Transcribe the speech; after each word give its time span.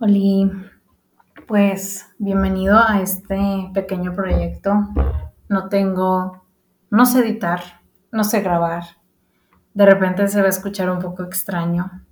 Oli, 0.00 0.50
pues 1.46 2.12
bienvenido 2.18 2.76
a 2.76 3.00
este 3.00 3.70
pequeño 3.72 4.12
proyecto. 4.12 4.88
No 5.48 5.68
tengo, 5.68 6.44
no 6.90 7.06
sé 7.06 7.20
editar, 7.20 7.60
no 8.10 8.24
sé 8.24 8.40
grabar. 8.40 8.82
De 9.72 9.86
repente 9.86 10.26
se 10.26 10.40
va 10.40 10.46
a 10.46 10.50
escuchar 10.50 10.90
un 10.90 10.98
poco 10.98 11.22
extraño. 11.22 12.02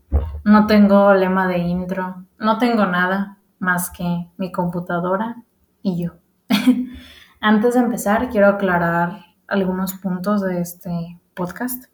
No 0.45 0.69
tengo 0.69 1.13
lema 1.13 1.49
de 1.49 1.59
intro, 1.59 2.25
no 2.39 2.59
tengo 2.59 2.87
nada 2.87 3.39
más 3.59 3.91
que 3.91 4.31
mi 4.37 4.53
computadora 4.53 5.43
y 5.83 6.05
yo. 6.05 6.13
Antes 7.41 7.75
de 7.75 7.81
empezar, 7.81 8.29
quiero 8.29 8.47
aclarar 8.47 9.25
algunos 9.49 9.95
puntos 9.95 10.41
de 10.41 10.61
este 10.61 11.21
podcast. 11.35 11.87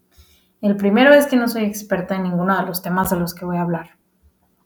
El 0.61 0.77
primero 0.77 1.15
es 1.15 1.27
que 1.27 1.37
no 1.37 1.49
soy 1.49 1.65
experta 1.65 2.15
en 2.15 2.25
ninguno 2.25 2.59
de 2.59 2.67
los 2.67 2.83
temas 2.83 3.09
de 3.09 3.19
los 3.19 3.35
que 3.35 3.47
voy 3.47 3.57
a 3.57 3.63
hablar. 3.63 3.98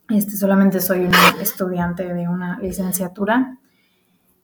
Este, 0.09 0.36
solamente 0.36 0.81
soy 0.81 1.07
una 1.07 1.40
estudiante 1.40 2.13
de 2.13 2.29
una 2.29 2.58
licenciatura. 2.58 3.58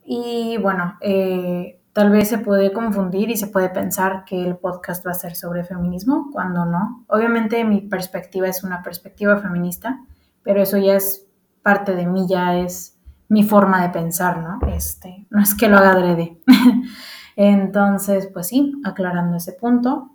Y 0.04 0.56
bueno, 0.58 0.96
eh, 1.00 1.80
tal 1.92 2.10
vez 2.10 2.28
se 2.28 2.38
puede 2.38 2.72
confundir 2.72 3.30
y 3.30 3.36
se 3.36 3.48
puede 3.48 3.68
pensar 3.68 4.24
que 4.24 4.42
el 4.42 4.56
podcast 4.56 5.06
va 5.06 5.10
a 5.10 5.14
ser 5.14 5.34
sobre 5.34 5.64
feminismo, 5.64 6.30
cuando 6.32 6.64
no. 6.64 7.04
Obviamente 7.08 7.64
mi 7.64 7.82
perspectiva 7.82 8.48
es 8.48 8.64
una 8.64 8.82
perspectiva 8.82 9.36
feminista, 9.38 10.00
pero 10.42 10.62
eso 10.62 10.78
ya 10.78 10.94
es 10.94 11.26
parte 11.62 11.94
de 11.94 12.06
mí, 12.06 12.26
ya 12.28 12.56
es 12.56 12.96
mi 13.28 13.42
forma 13.42 13.82
de 13.82 13.90
pensar, 13.90 14.38
¿no? 14.38 14.58
Este, 14.68 15.26
no 15.28 15.42
es 15.42 15.54
que 15.54 15.68
lo 15.68 15.76
haga 15.76 15.92
adrede. 15.92 16.38
Entonces, 17.36 18.28
pues 18.32 18.48
sí, 18.48 18.72
aclarando 18.84 19.36
ese 19.36 19.52
punto. 19.52 20.12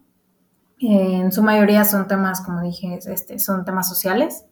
en 0.80 1.32
su 1.32 1.44
mayoría 1.44 1.86
son 1.86 2.08
temas, 2.08 2.42
como 2.42 2.62
dije, 2.62 3.00
este, 3.06 3.38
son 3.40 3.64
temas 3.64 3.88
sociales 3.88 4.46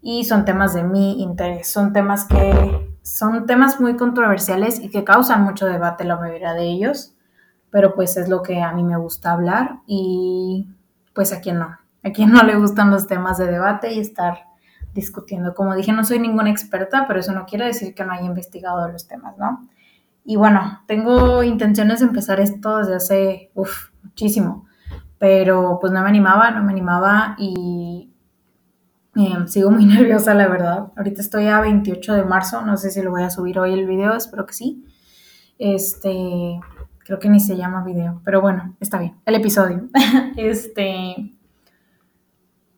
y 0.00 0.24
son 0.24 0.44
temas 0.44 0.74
de 0.74 0.84
mi 0.84 1.22
interés, 1.22 1.68
son 1.70 1.92
temas 1.92 2.24
que 2.24 2.96
son 3.02 3.46
temas 3.46 3.80
muy 3.80 3.96
controversiales 3.96 4.80
y 4.80 4.90
que 4.90 5.04
causan 5.04 5.42
mucho 5.42 5.66
debate 5.66 6.04
la 6.04 6.16
mayoría 6.16 6.52
de 6.52 6.64
ellos, 6.64 7.14
pero 7.70 7.94
pues 7.94 8.16
es 8.16 8.28
lo 8.28 8.42
que 8.42 8.62
a 8.62 8.72
mí 8.72 8.84
me 8.84 8.96
gusta 8.96 9.32
hablar 9.32 9.80
y 9.86 10.68
pues 11.14 11.32
a 11.32 11.40
quien 11.40 11.58
no, 11.58 11.76
a 12.04 12.10
quien 12.10 12.30
no 12.30 12.42
le 12.42 12.56
gustan 12.56 12.90
los 12.90 13.06
temas 13.06 13.38
de 13.38 13.46
debate 13.46 13.92
y 13.92 14.00
estar 14.00 14.44
discutiendo. 14.94 15.54
Como 15.54 15.74
dije, 15.74 15.92
no 15.92 16.04
soy 16.04 16.18
ninguna 16.18 16.50
experta, 16.50 17.06
pero 17.06 17.20
eso 17.20 17.32
no 17.32 17.46
quiere 17.46 17.66
decir 17.66 17.94
que 17.94 18.04
no 18.04 18.12
haya 18.12 18.26
investigado 18.26 18.88
los 18.88 19.06
temas, 19.06 19.36
¿no? 19.38 19.68
Y 20.24 20.36
bueno, 20.36 20.82
tengo 20.86 21.42
intenciones 21.42 22.00
de 22.00 22.06
empezar 22.06 22.40
esto 22.40 22.78
desde 22.78 22.96
hace, 22.96 23.50
muchísimo, 24.02 24.66
pero 25.18 25.78
pues 25.80 25.92
no 25.92 26.02
me 26.02 26.08
animaba, 26.08 26.50
no 26.50 26.62
me 26.62 26.72
animaba 26.72 27.34
y 27.38 28.12
Em, 29.18 29.48
sigo 29.48 29.70
muy 29.70 29.84
nerviosa, 29.86 30.32
la 30.32 30.46
verdad. 30.46 30.92
Ahorita 30.96 31.20
estoy 31.20 31.48
a 31.48 31.60
28 31.60 32.14
de 32.14 32.24
marzo, 32.24 32.62
no 32.62 32.76
sé 32.76 32.90
si 32.90 33.02
lo 33.02 33.10
voy 33.10 33.24
a 33.24 33.30
subir 33.30 33.58
hoy 33.58 33.72
el 33.72 33.84
video, 33.86 34.14
espero 34.14 34.46
que 34.46 34.54
sí. 34.54 34.84
Este, 35.58 36.60
creo 37.00 37.18
que 37.18 37.28
ni 37.28 37.40
se 37.40 37.56
llama 37.56 37.82
video, 37.82 38.20
pero 38.24 38.40
bueno, 38.40 38.76
está 38.78 38.98
bien, 38.98 39.16
el 39.26 39.34
episodio. 39.34 39.88
este, 40.36 41.32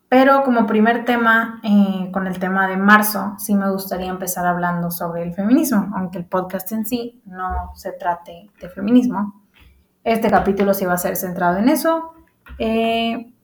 pero 0.08 0.42
como 0.42 0.66
primer 0.66 1.04
tema, 1.04 1.60
eh, 1.62 2.10
con 2.10 2.26
el 2.26 2.38
tema 2.38 2.66
de 2.68 2.78
marzo, 2.78 3.34
sí 3.38 3.54
me 3.54 3.70
gustaría 3.70 4.08
empezar 4.08 4.46
hablando 4.46 4.90
sobre 4.90 5.22
el 5.22 5.34
feminismo, 5.34 5.92
aunque 5.94 6.16
el 6.16 6.24
podcast 6.24 6.72
en 6.72 6.86
sí 6.86 7.20
no 7.26 7.72
se 7.74 7.92
trate 7.92 8.48
de 8.58 8.68
feminismo. 8.70 9.42
Este 10.02 10.30
capítulo 10.30 10.72
sí 10.72 10.86
va 10.86 10.94
a 10.94 10.98
ser 10.98 11.16
centrado 11.16 11.58
en 11.58 11.68
eso. 11.68 12.14
Eh, 12.58 13.34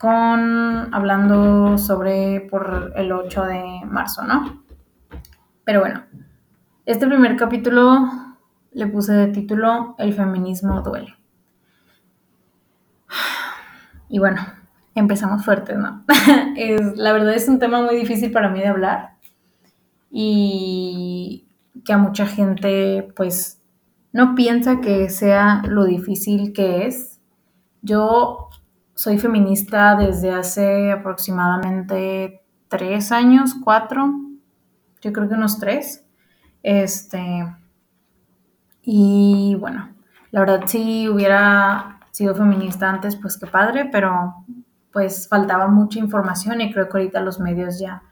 con 0.00 0.94
hablando 0.94 1.76
sobre 1.76 2.40
por 2.50 2.94
el 2.96 3.12
8 3.12 3.44
de 3.44 3.80
marzo, 3.84 4.22
¿no? 4.22 4.64
Pero 5.62 5.80
bueno, 5.80 6.04
este 6.86 7.06
primer 7.06 7.36
capítulo 7.36 8.08
le 8.72 8.86
puse 8.86 9.12
de 9.12 9.26
título 9.26 9.94
El 9.98 10.14
feminismo 10.14 10.80
duele. 10.80 11.14
Y 14.08 14.18
bueno, 14.18 14.40
empezamos 14.94 15.44
fuertes, 15.44 15.76
¿no? 15.76 16.02
es, 16.56 16.96
la 16.96 17.12
verdad 17.12 17.34
es 17.34 17.46
un 17.46 17.58
tema 17.58 17.82
muy 17.82 17.94
difícil 17.94 18.32
para 18.32 18.48
mí 18.48 18.58
de 18.58 18.68
hablar 18.68 19.18
y 20.10 21.46
que 21.84 21.92
a 21.92 21.98
mucha 21.98 22.24
gente 22.26 23.12
pues 23.14 23.62
no 24.12 24.34
piensa 24.34 24.80
que 24.80 25.10
sea 25.10 25.60
lo 25.68 25.84
difícil 25.84 26.54
que 26.54 26.86
es. 26.86 27.20
Yo 27.82 28.49
soy 29.00 29.16
feminista 29.16 29.96
desde 29.96 30.30
hace 30.30 30.92
aproximadamente 30.92 32.42
tres 32.68 33.12
años, 33.12 33.54
cuatro, 33.64 34.12
yo 35.00 35.10
creo 35.14 35.26
que 35.26 35.36
unos 35.36 35.58
tres. 35.58 36.04
Este, 36.62 37.46
y 38.82 39.56
bueno, 39.58 39.88
la 40.32 40.40
verdad 40.40 40.64
si 40.66 41.08
hubiera 41.08 41.98
sido 42.10 42.34
feminista 42.34 42.90
antes, 42.90 43.16
pues 43.16 43.38
qué 43.38 43.46
padre, 43.46 43.88
pero 43.90 44.44
pues 44.92 45.28
faltaba 45.28 45.68
mucha 45.68 45.98
información 45.98 46.60
y 46.60 46.70
creo 46.70 46.90
que 46.90 46.98
ahorita 46.98 47.22
los 47.22 47.40
medios 47.40 47.78
ya, 47.78 48.02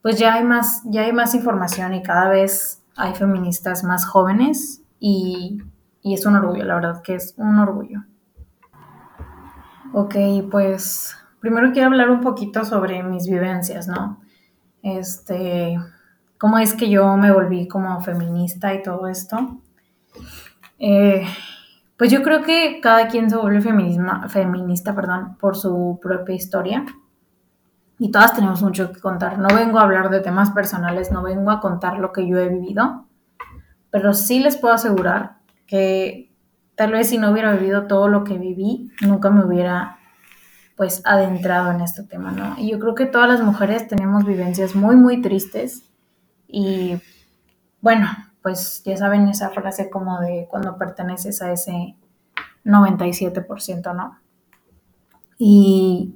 pues 0.00 0.18
ya 0.18 0.32
hay 0.32 0.44
más, 0.44 0.80
ya 0.86 1.02
hay 1.02 1.12
más 1.12 1.34
información 1.34 1.92
y 1.92 2.02
cada 2.02 2.30
vez 2.30 2.82
hay 2.96 3.14
feministas 3.14 3.84
más 3.84 4.06
jóvenes 4.06 4.80
y, 4.98 5.58
y 6.00 6.14
es 6.14 6.24
un 6.24 6.36
orgullo, 6.36 6.64
la 6.64 6.76
verdad 6.76 7.02
que 7.02 7.16
es 7.16 7.34
un 7.36 7.58
orgullo. 7.58 8.06
Ok, 9.98 10.14
pues 10.50 11.16
primero 11.40 11.72
quiero 11.72 11.88
hablar 11.88 12.10
un 12.10 12.20
poquito 12.20 12.66
sobre 12.66 13.02
mis 13.02 13.30
vivencias, 13.30 13.88
¿no? 13.88 14.20
Este, 14.82 15.78
cómo 16.36 16.58
es 16.58 16.74
que 16.74 16.90
yo 16.90 17.16
me 17.16 17.32
volví 17.32 17.66
como 17.66 17.98
feminista 18.02 18.74
y 18.74 18.82
todo 18.82 19.08
esto. 19.08 19.58
Eh, 20.78 21.26
pues 21.96 22.10
yo 22.10 22.22
creo 22.22 22.42
que 22.42 22.78
cada 22.82 23.08
quien 23.08 23.30
se 23.30 23.36
vuelve 23.38 23.62
feminista 23.62 24.94
perdón, 24.94 25.38
por 25.40 25.56
su 25.56 25.98
propia 26.02 26.34
historia. 26.34 26.84
Y 27.98 28.10
todas 28.10 28.34
tenemos 28.34 28.60
mucho 28.60 28.92
que 28.92 29.00
contar. 29.00 29.38
No 29.38 29.48
vengo 29.48 29.78
a 29.78 29.84
hablar 29.84 30.10
de 30.10 30.20
temas 30.20 30.50
personales, 30.50 31.10
no 31.10 31.22
vengo 31.22 31.50
a 31.50 31.60
contar 31.60 32.00
lo 32.00 32.12
que 32.12 32.28
yo 32.28 32.38
he 32.38 32.50
vivido, 32.50 33.06
pero 33.88 34.12
sí 34.12 34.40
les 34.40 34.58
puedo 34.58 34.74
asegurar 34.74 35.38
que 35.66 36.35
tal 36.76 36.92
vez 36.92 37.08
si 37.08 37.18
no 37.18 37.32
hubiera 37.32 37.52
vivido 37.52 37.86
todo 37.86 38.06
lo 38.06 38.22
que 38.22 38.38
viví, 38.38 38.92
nunca 39.00 39.30
me 39.30 39.44
hubiera 39.44 39.98
pues 40.76 41.00
adentrado 41.06 41.72
en 41.72 41.80
este 41.80 42.02
tema, 42.02 42.32
¿no? 42.32 42.54
Y 42.58 42.70
yo 42.70 42.78
creo 42.78 42.94
que 42.94 43.06
todas 43.06 43.28
las 43.28 43.40
mujeres 43.40 43.88
tenemos 43.88 44.26
vivencias 44.26 44.74
muy, 44.74 44.94
muy 44.94 45.22
tristes 45.22 45.84
y 46.46 47.00
bueno, 47.80 48.08
pues 48.42 48.82
ya 48.84 48.96
saben 48.96 49.26
esa 49.28 49.50
frase 49.50 49.88
como 49.88 50.20
de 50.20 50.46
cuando 50.50 50.76
perteneces 50.76 51.40
a 51.40 51.50
ese 51.50 51.96
97%, 52.64 53.96
¿no? 53.96 54.18
Y 55.38 56.14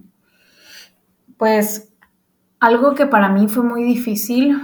pues 1.39 1.91
algo 2.61 2.95
que 2.95 3.07
para 3.07 3.31
mí 3.31 3.49
fue 3.49 3.63
muy 3.63 3.83
difícil 3.83 4.61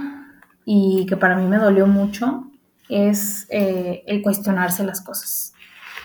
y 0.63 1.07
que 1.07 1.17
para 1.17 1.35
mí 1.35 1.47
me 1.47 1.57
dolió 1.57 1.87
mucho 1.87 2.51
es 2.87 3.47
eh, 3.49 4.03
el 4.05 4.21
cuestionarse 4.21 4.83
las 4.83 5.01
cosas 5.01 5.53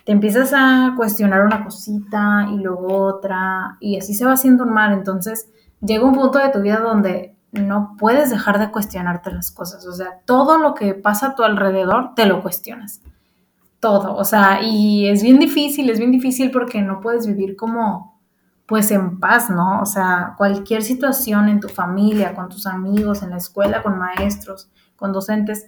te 0.05 0.13
empiezas 0.13 0.53
a 0.55 0.95
cuestionar 0.97 1.45
una 1.45 1.65
cosita 1.65 2.49
y 2.53 2.57
luego 2.57 3.05
otra 3.05 3.77
y 3.81 3.99
así 3.99 4.15
se 4.15 4.25
va 4.25 4.33
haciendo 4.33 4.65
un 4.65 4.73
mal. 4.73 4.93
Entonces 4.93 5.49
llega 5.81 6.05
un 6.05 6.15
punto 6.15 6.39
de 6.39 6.51
tu 6.51 6.61
vida 6.61 6.79
donde 6.79 7.37
no 7.53 7.97
puedes 7.99 8.31
dejar 8.31 8.59
de 8.59 8.71
cuestionarte 8.71 9.31
las 9.31 9.51
cosas. 9.51 9.87
O 9.87 9.93
sea, 9.93 10.21
todo 10.25 10.59
lo 10.59 10.75
que 10.75 10.95
pasa 10.95 11.29
a 11.29 11.35
tu 11.35 11.45
alrededor 11.45 12.15
te 12.15 12.27
lo 12.27 12.43
cuestionas. 12.43 13.01
Todo. 13.79 14.17
O 14.17 14.25
sea, 14.25 14.63
y 14.63 15.09
es 15.09 15.23
bien 15.23 15.39
difícil, 15.39 15.91
es 15.91 15.99
bien 15.99 16.13
difícil 16.13 16.51
porque 16.51 16.81
no 16.83 17.01
puedes 17.01 17.27
vivir 17.27 17.57
como 17.57 18.13
pues 18.67 18.91
en 18.91 19.21
paz, 19.21 19.51
¿no? 19.51 19.83
O 19.83 19.87
sea, 19.87 20.35
cualquier 20.39 20.83
situación 20.83 21.49
en 21.49 21.61
tu 21.61 21.69
familia, 21.69 22.35
con 22.35 22.49
tus 22.49 22.67
amigos, 22.67 23.23
en 23.23 23.31
la 23.31 23.37
escuela, 23.37 23.83
con 23.83 23.99
maestros, 23.99 24.71
con 24.97 25.13
docentes, 25.13 25.67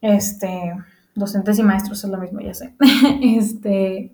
este, 0.00 0.74
docentes 1.20 1.58
y 1.58 1.62
maestros 1.62 2.02
es 2.02 2.10
lo 2.10 2.18
mismo, 2.18 2.40
ya 2.40 2.54
sé, 2.54 2.74
este, 3.22 4.12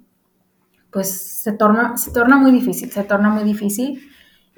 pues 0.91 1.11
se 1.43 1.53
torna, 1.53 1.97
se 1.97 2.11
torna 2.11 2.37
muy 2.37 2.53
difícil, 2.53 2.91
se 2.91 3.05
torna 3.05 3.31
muy 3.31 3.45
difícil. 3.45 4.03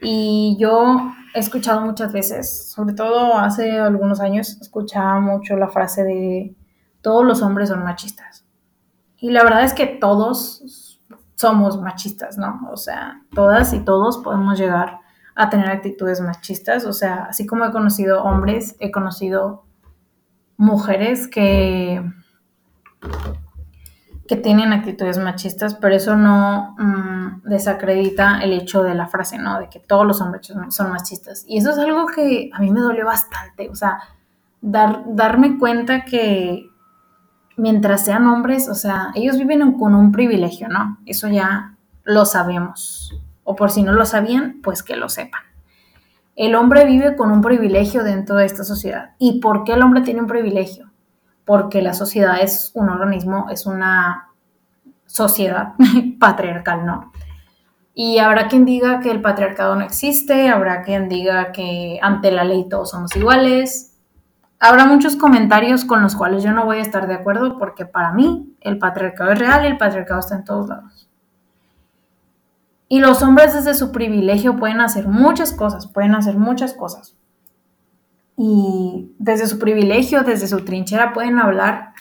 Y 0.01 0.57
yo 0.61 1.13
he 1.35 1.41
escuchado 1.41 1.81
muchas 1.81 2.13
veces, 2.13 2.71
sobre 2.71 2.95
todo 2.95 3.37
hace 3.37 3.79
algunos 3.79 4.21
años, 4.21 4.59
escuchaba 4.61 5.21
mucho 5.21 5.57
la 5.57 5.69
frase 5.69 6.05
de 6.05 6.57
todos 7.01 7.25
los 7.25 7.43
hombres 7.43 7.69
son 7.69 7.85
machistas. 7.85 8.45
Y 9.17 9.31
la 9.31 9.43
verdad 9.43 9.65
es 9.65 9.75
que 9.75 9.87
todos 9.87 11.01
somos 11.35 11.81
machistas, 11.81 12.39
¿no? 12.39 12.69
O 12.73 12.77
sea, 12.77 13.23
todas 13.35 13.73
y 13.73 13.81
todos 13.81 14.19
podemos 14.19 14.59
llegar 14.59 15.01
a 15.35 15.51
tener 15.51 15.69
actitudes 15.69 16.21
machistas. 16.21 16.85
O 16.85 16.93
sea, 16.93 17.27
así 17.31 17.47
como 17.47 17.65
he 17.65 17.73
conocido 17.73 18.23
hombres, 18.23 18.77
he 18.81 18.91
conocido 18.91 19.65
mujeres 20.57 21.29
que 21.29 22.03
que 24.29 24.37
tienen 24.37 24.75
actitudes 24.75 25.19
machistas, 25.19 25.75
pero 25.75 25.95
eso 25.95 26.15
no 26.15 26.77
mm, 26.79 27.49
desacredita 27.49 28.41
el 28.43 28.53
hecho 28.53 28.83
de 28.83 28.95
la 28.95 29.07
frase, 29.07 29.39
¿no? 29.39 29.59
De 29.59 29.71
que 29.71 29.81
todos 29.81 30.07
los 30.07 30.21
hombres 30.21 30.53
son 30.69 30.91
machistas. 30.91 31.45
Y 31.49 31.57
eso 31.57 31.71
es 31.71 31.79
algo 31.79 32.07
que 32.07 32.51
a 32.53 32.61
mí 32.61 32.71
me 32.71 32.81
dolió 32.81 33.07
bastante, 33.07 33.71
o 33.71 33.75
sea, 33.75 33.99
dar, 34.61 35.03
darme 35.07 35.59
cuenta 35.59 36.05
que 36.05 36.69
mientras 37.57 38.05
sean 38.05 38.27
hombres, 38.27 38.69
o 38.69 38.75
sea, 38.75 39.13
ellos 39.15 39.39
viven 39.39 39.73
con 39.79 39.95
un 39.95 40.13
privilegio, 40.13 40.69
¿no? 40.69 40.99
Eso 41.07 41.29
ya 41.29 41.75
lo 42.05 42.27
sabemos. 42.27 43.19
O 43.45 43.57
por 43.57 43.71
si 43.71 43.83
no 43.83 43.93
lo 43.93 44.05
sabían, 44.05 44.61
pues 44.63 44.83
que 44.83 44.97
lo 44.97 45.09
sepan. 45.09 45.43
El 46.37 46.55
hombre 46.55 46.85
vive 46.85 47.17
con 47.17 47.33
un 47.33 47.41
privilegio 47.41 48.05
dentro 48.05 48.37
de 48.37 48.45
esta 48.45 48.63
sociedad. 48.63 49.13
¿Y 49.19 49.41
por 49.41 49.65
qué 49.65 49.73
el 49.73 49.83
hombre 49.83 50.03
tiene 50.03 50.21
un 50.21 50.27
privilegio? 50.27 50.88
Porque 51.49 51.81
la 51.81 51.95
sociedad 51.95 52.43
es 52.43 52.73
un 52.75 52.91
organismo, 52.91 53.47
es 53.51 53.65
una 53.65 54.29
sociedad 55.07 55.73
patriarcal, 56.21 56.85
¿no? 56.85 57.11
Y 57.95 58.19
habrá 58.19 58.49
quien 58.49 58.67
diga 58.67 59.01
que 59.01 59.11
el 59.11 59.23
patriarcado 59.23 59.75
no 59.75 59.81
existe, 59.81 60.51
habrá 60.51 60.83
quien 60.83 61.09
diga 61.09 61.51
que 61.53 61.99
ante 62.03 62.33
la 62.33 62.45
ley 62.45 62.69
todos 62.69 62.91
somos 62.91 63.17
iguales. 63.17 63.99
Habrá 64.61 64.85
muchos 64.85 65.17
comentarios 65.17 65.87
con 65.87 66.03
los 66.03 66.15
cuales 66.17 66.43
yo 66.43 66.53
no 66.53 66.67
voy 66.67 66.81
a 66.81 66.83
estar 66.83 67.07
de 67.09 67.15
acuerdo 67.15 67.59
porque 67.59 67.87
para 67.87 68.13
mí 68.13 68.55
el 68.61 68.79
patriarcado 68.79 69.33
es 69.33 69.39
real 69.39 69.65
y 69.65 69.69
el 69.69 69.79
patriarcado 69.79 70.21
está 70.21 70.37
en 70.37 70.45
todos 70.45 70.69
lados. 70.69 71.09
Y 72.89 73.01
los 73.01 73.23
hombres 73.23 73.55
desde 73.55 73.73
su 73.73 73.91
privilegio 73.91 74.57
pueden 74.57 74.83
hacer 74.83 75.09
muchas 75.09 75.53
cosas, 75.53 75.87
pueden 75.87 76.15
hacer 76.15 76.37
muchas 76.37 76.75
cosas 76.75 77.18
y 78.41 79.17
desde 79.19 79.49
su 79.49 79.59
privilegio, 79.59 80.23
desde 80.23 80.47
su 80.47 80.65
trinchera 80.65 81.13
pueden 81.13 81.41
hablar, 81.41 81.93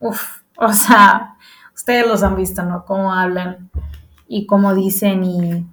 uff, 0.00 0.40
o 0.56 0.72
sea, 0.72 1.36
ustedes 1.74 2.08
los 2.08 2.22
han 2.22 2.36
visto, 2.36 2.62
¿no? 2.62 2.86
Cómo 2.86 3.12
hablan 3.12 3.70
y 4.26 4.46
cómo 4.46 4.74
dicen 4.74 5.24
y, 5.24 5.66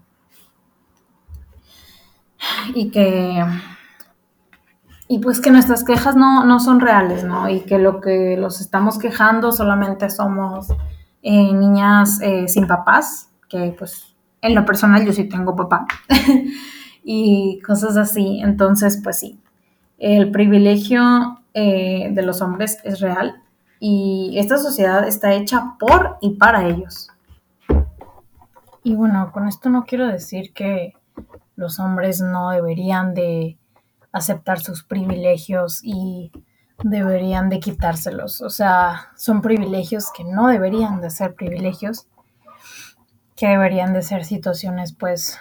y 2.76 2.92
que, 2.92 3.46
y 5.08 5.20
pues 5.20 5.40
que 5.40 5.50
nuestras 5.50 5.86
quejas 5.86 6.18
no, 6.18 6.44
no 6.44 6.60
son 6.60 6.82
reales, 6.82 7.24
¿no? 7.24 7.48
Y 7.48 7.62
que 7.62 7.80
lo 7.80 8.02
que 8.02 8.36
los 8.38 8.60
estamos 8.60 9.00
quejando 9.00 9.54
solamente 9.54 10.10
somos 10.10 10.68
eh, 11.22 11.54
niñas 11.54 12.20
eh, 12.22 12.50
sin 12.50 12.68
papás, 12.68 13.30
que 13.48 13.74
pues 13.80 14.14
en 14.42 14.56
lo 14.56 14.66
personal 14.66 15.06
yo 15.06 15.14
sí 15.14 15.24
tengo 15.24 15.56
papá. 15.56 15.86
y 17.04 17.62
cosas 17.66 17.96
así. 17.96 18.42
Entonces, 18.42 19.00
pues 19.02 19.20
sí, 19.20 19.40
el 20.02 20.32
privilegio 20.32 21.40
eh, 21.54 22.10
de 22.12 22.22
los 22.24 22.42
hombres 22.42 22.80
es 22.84 23.02
real 23.02 23.44
y 23.80 24.34
esta 24.38 24.58
sociedad 24.58 25.08
está 25.08 25.34
hecha 25.34 25.76
por 25.80 26.18
y 26.22 26.32
para 26.32 26.68
ellos. 26.68 27.10
Y 28.84 28.96
bueno, 28.96 29.32
con 29.32 29.48
esto 29.48 29.70
no 29.70 29.86
quiero 29.86 30.08
decir 30.08 30.54
que 30.54 30.96
los 31.56 31.80
hombres 31.80 32.20
no 32.20 32.50
deberían 32.50 33.14
de 33.14 33.60
aceptar 34.12 34.60
sus 34.60 34.84
privilegios 34.84 35.82
y 35.84 36.32
deberían 36.84 37.50
de 37.50 37.60
quitárselos. 37.60 38.42
O 38.42 38.50
sea, 38.50 39.12
son 39.16 39.44
privilegios 39.44 40.12
que 40.12 40.24
no 40.24 40.48
deberían 40.48 41.00
de 41.00 41.12
ser 41.12 41.36
privilegios, 41.36 42.08
que 43.36 43.50
deberían 43.50 43.94
de 43.94 44.02
ser 44.02 44.26
situaciones 44.26 44.94
pues 44.94 45.38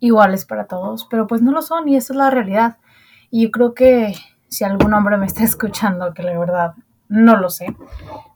iguales 0.00 0.46
para 0.46 0.64
todos, 0.64 1.06
pero 1.10 1.26
pues 1.26 1.42
no 1.42 1.52
lo 1.52 1.60
son 1.60 1.86
y 1.90 1.96
esa 1.96 2.14
es 2.14 2.16
la 2.16 2.30
realidad. 2.30 2.78
Y 3.36 3.42
yo 3.42 3.50
creo 3.50 3.74
que 3.74 4.14
si 4.48 4.64
algún 4.64 4.94
hombre 4.94 5.18
me 5.18 5.26
está 5.26 5.44
escuchando, 5.44 6.14
que 6.14 6.22
la 6.22 6.38
verdad 6.38 6.72
no 7.10 7.36
lo 7.36 7.50
sé, 7.50 7.66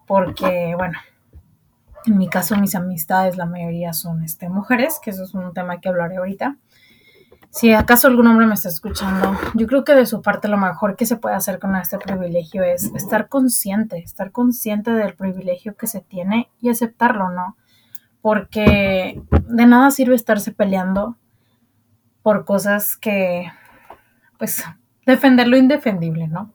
porque 0.06 0.74
bueno, 0.76 0.98
en 2.04 2.18
mi 2.18 2.28
caso 2.28 2.54
mis 2.58 2.74
amistades 2.74 3.38
la 3.38 3.46
mayoría 3.46 3.94
son 3.94 4.22
este, 4.22 4.50
mujeres, 4.50 5.00
que 5.02 5.08
eso 5.08 5.24
es 5.24 5.32
un 5.32 5.54
tema 5.54 5.80
que 5.80 5.88
hablaré 5.88 6.18
ahorita. 6.18 6.58
Si 7.48 7.72
acaso 7.72 8.08
algún 8.08 8.26
hombre 8.26 8.46
me 8.46 8.52
está 8.52 8.68
escuchando, 8.68 9.34
yo 9.54 9.66
creo 9.66 9.84
que 9.84 9.94
de 9.94 10.04
su 10.04 10.20
parte 10.20 10.48
lo 10.48 10.58
mejor 10.58 10.96
que 10.96 11.06
se 11.06 11.16
puede 11.16 11.34
hacer 11.34 11.58
con 11.58 11.74
este 11.76 11.96
privilegio 11.96 12.62
es 12.62 12.94
estar 12.94 13.30
consciente, 13.30 14.00
estar 14.00 14.32
consciente 14.32 14.90
del 14.90 15.14
privilegio 15.14 15.76
que 15.76 15.86
se 15.86 16.02
tiene 16.02 16.50
y 16.60 16.68
aceptarlo, 16.68 17.30
¿no? 17.30 17.56
Porque 18.20 19.22
de 19.30 19.66
nada 19.66 19.90
sirve 19.92 20.14
estarse 20.14 20.52
peleando 20.52 21.16
por 22.22 22.44
cosas 22.44 22.98
que, 22.98 23.50
pues, 24.38 24.62
defender 25.06 25.48
lo 25.48 25.56
indefendible, 25.56 26.28
¿no? 26.28 26.52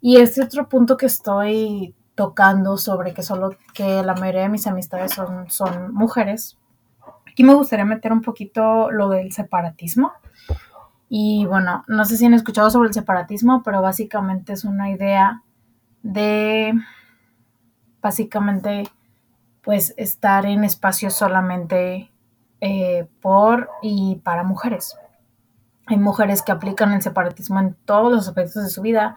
Y 0.00 0.16
este 0.16 0.42
otro 0.42 0.68
punto 0.68 0.96
que 0.96 1.06
estoy 1.06 1.94
tocando 2.14 2.76
sobre 2.76 3.14
que 3.14 3.22
solo 3.22 3.56
que 3.74 4.02
la 4.02 4.14
mayoría 4.14 4.42
de 4.42 4.48
mis 4.48 4.66
amistades 4.66 5.12
son, 5.12 5.50
son 5.50 5.92
mujeres. 5.94 6.58
Aquí 7.26 7.44
me 7.44 7.54
gustaría 7.54 7.84
meter 7.84 8.12
un 8.12 8.22
poquito 8.22 8.90
lo 8.90 9.08
del 9.08 9.32
separatismo. 9.32 10.12
Y 11.08 11.46
bueno, 11.46 11.84
no 11.88 12.04
sé 12.04 12.16
si 12.16 12.26
han 12.26 12.34
escuchado 12.34 12.70
sobre 12.70 12.88
el 12.88 12.94
separatismo, 12.94 13.62
pero 13.62 13.80
básicamente 13.82 14.52
es 14.52 14.64
una 14.64 14.90
idea 14.90 15.42
de 16.02 16.74
básicamente 18.00 18.84
pues 19.62 19.94
estar 19.96 20.46
en 20.46 20.64
espacios 20.64 21.14
solamente 21.14 22.10
eh, 22.60 23.06
por 23.20 23.70
y 23.82 24.16
para 24.24 24.42
mujeres. 24.42 24.96
Hay 25.88 25.96
mujeres 25.96 26.42
que 26.42 26.52
aplican 26.52 26.92
el 26.92 27.00
separatismo 27.00 27.60
en 27.60 27.74
todos 27.86 28.12
los 28.12 28.28
aspectos 28.28 28.62
de 28.62 28.68
su 28.68 28.82
vida. 28.82 29.16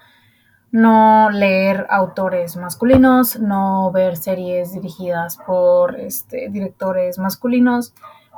No 0.71 1.29
leer 1.29 1.85
autores 1.89 2.55
masculinos, 2.55 3.39
no 3.39 3.91
ver 3.91 4.15
series 4.15 4.71
dirigidas 4.71 5.37
por 5.45 5.99
este, 5.99 6.47
directores 6.49 7.19
masculinos, 7.19 7.93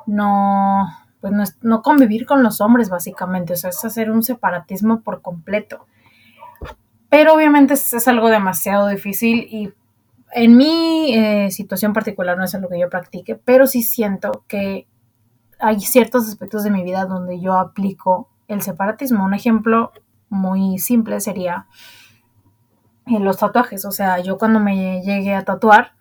no, 0.08 0.88
pues 1.22 1.56
no, 1.62 1.82
convivir 1.84 2.26
con 2.26 2.42
los 2.42 2.60
hombres 2.60 2.90
básicamente, 2.90 3.54
o 3.54 3.56
sea, 3.56 3.70
es 3.70 3.86
hacer 3.86 4.10
un 4.10 4.24
separatismo 4.24 5.02
por 5.02 5.22
completo. 5.22 5.86
Pero 7.10 7.36
obviamente 7.36 7.76
es, 7.76 8.08
algo 8.08 8.30
demasiado 8.30 8.88
difícil 8.88 9.48
y 9.52 9.72
en 10.32 10.58
mi 10.58 11.14
eh, 11.14 11.52
situación 11.52 11.94
particular 11.94 12.36
no 12.36 12.46
es 12.46 12.56
algo 12.56 12.68
que 12.68 12.80
yo 12.80 12.90
practique, 12.90 13.36
pero 13.36 13.68
sí 13.68 13.84
siento 13.84 14.44
que 14.48 14.88
hay 15.64 15.80
ciertos 15.80 16.28
aspectos 16.28 16.64
de 16.64 16.72
mi 16.72 16.84
vida 16.84 17.06
donde 17.06 17.40
yo 17.40 17.58
aplico 17.58 18.30
el 18.50 18.62
separatismo. 18.62 19.24
Un 19.24 19.34
ejemplo 19.34 19.94
muy 20.30 20.78
simple 20.78 21.22
sería 21.22 21.68
eh, 23.06 23.20
los 23.20 23.38
tatuajes. 23.38 23.86
O 23.86 23.92
sea, 23.92 24.20
yo 24.20 24.38
cuando 24.38 24.60
me 24.60 25.02
llegue 25.04 25.34
a 25.34 25.46
tatuar, 25.46 25.94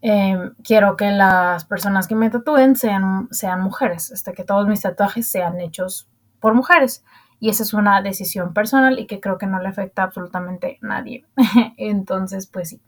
em, 0.00 0.54
quiero 0.64 0.96
que 0.96 1.12
las 1.12 1.64
personas 1.66 2.08
que 2.08 2.16
me 2.16 2.30
tatúen 2.30 2.74
sean, 2.74 3.28
sean 3.30 3.60
mujeres, 3.60 4.10
hasta 4.12 4.32
que 4.32 4.44
todos 4.44 4.66
mis 4.66 4.80
tatuajes 4.80 5.28
sean 5.28 5.60
hechos 5.60 6.08
por 6.40 6.54
mujeres. 6.54 7.04
Y 7.38 7.48
esa 7.48 7.62
es 7.62 7.72
una 7.72 8.02
decisión 8.02 8.52
personal 8.52 8.98
y 8.98 9.06
que 9.06 9.20
creo 9.20 9.38
que 9.38 9.46
no 9.46 9.60
le 9.60 9.68
afecta 9.68 10.02
absolutamente 10.02 10.78
nadie. 10.82 11.24
Entonces, 11.76 12.48
pues 12.48 12.70
sí. 12.70 12.82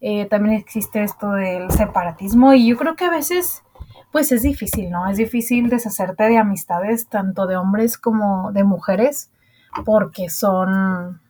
Eh, 0.00 0.26
también 0.26 0.54
existe 0.56 1.02
esto 1.02 1.32
del 1.32 1.70
separatismo 1.70 2.52
y 2.54 2.66
yo 2.66 2.76
creo 2.76 2.96
que 2.96 3.04
a 3.06 3.10
veces 3.10 3.63
pues 4.12 4.32
es 4.32 4.42
difícil, 4.42 4.90
¿no? 4.90 5.08
Es 5.08 5.16
difícil 5.16 5.68
deshacerte 5.68 6.24
de 6.24 6.38
amistades 6.38 7.08
tanto 7.08 7.46
de 7.46 7.56
hombres 7.56 7.98
como 7.98 8.52
de 8.52 8.64
mujeres 8.64 9.30
porque 9.84 10.30
son 10.30 11.20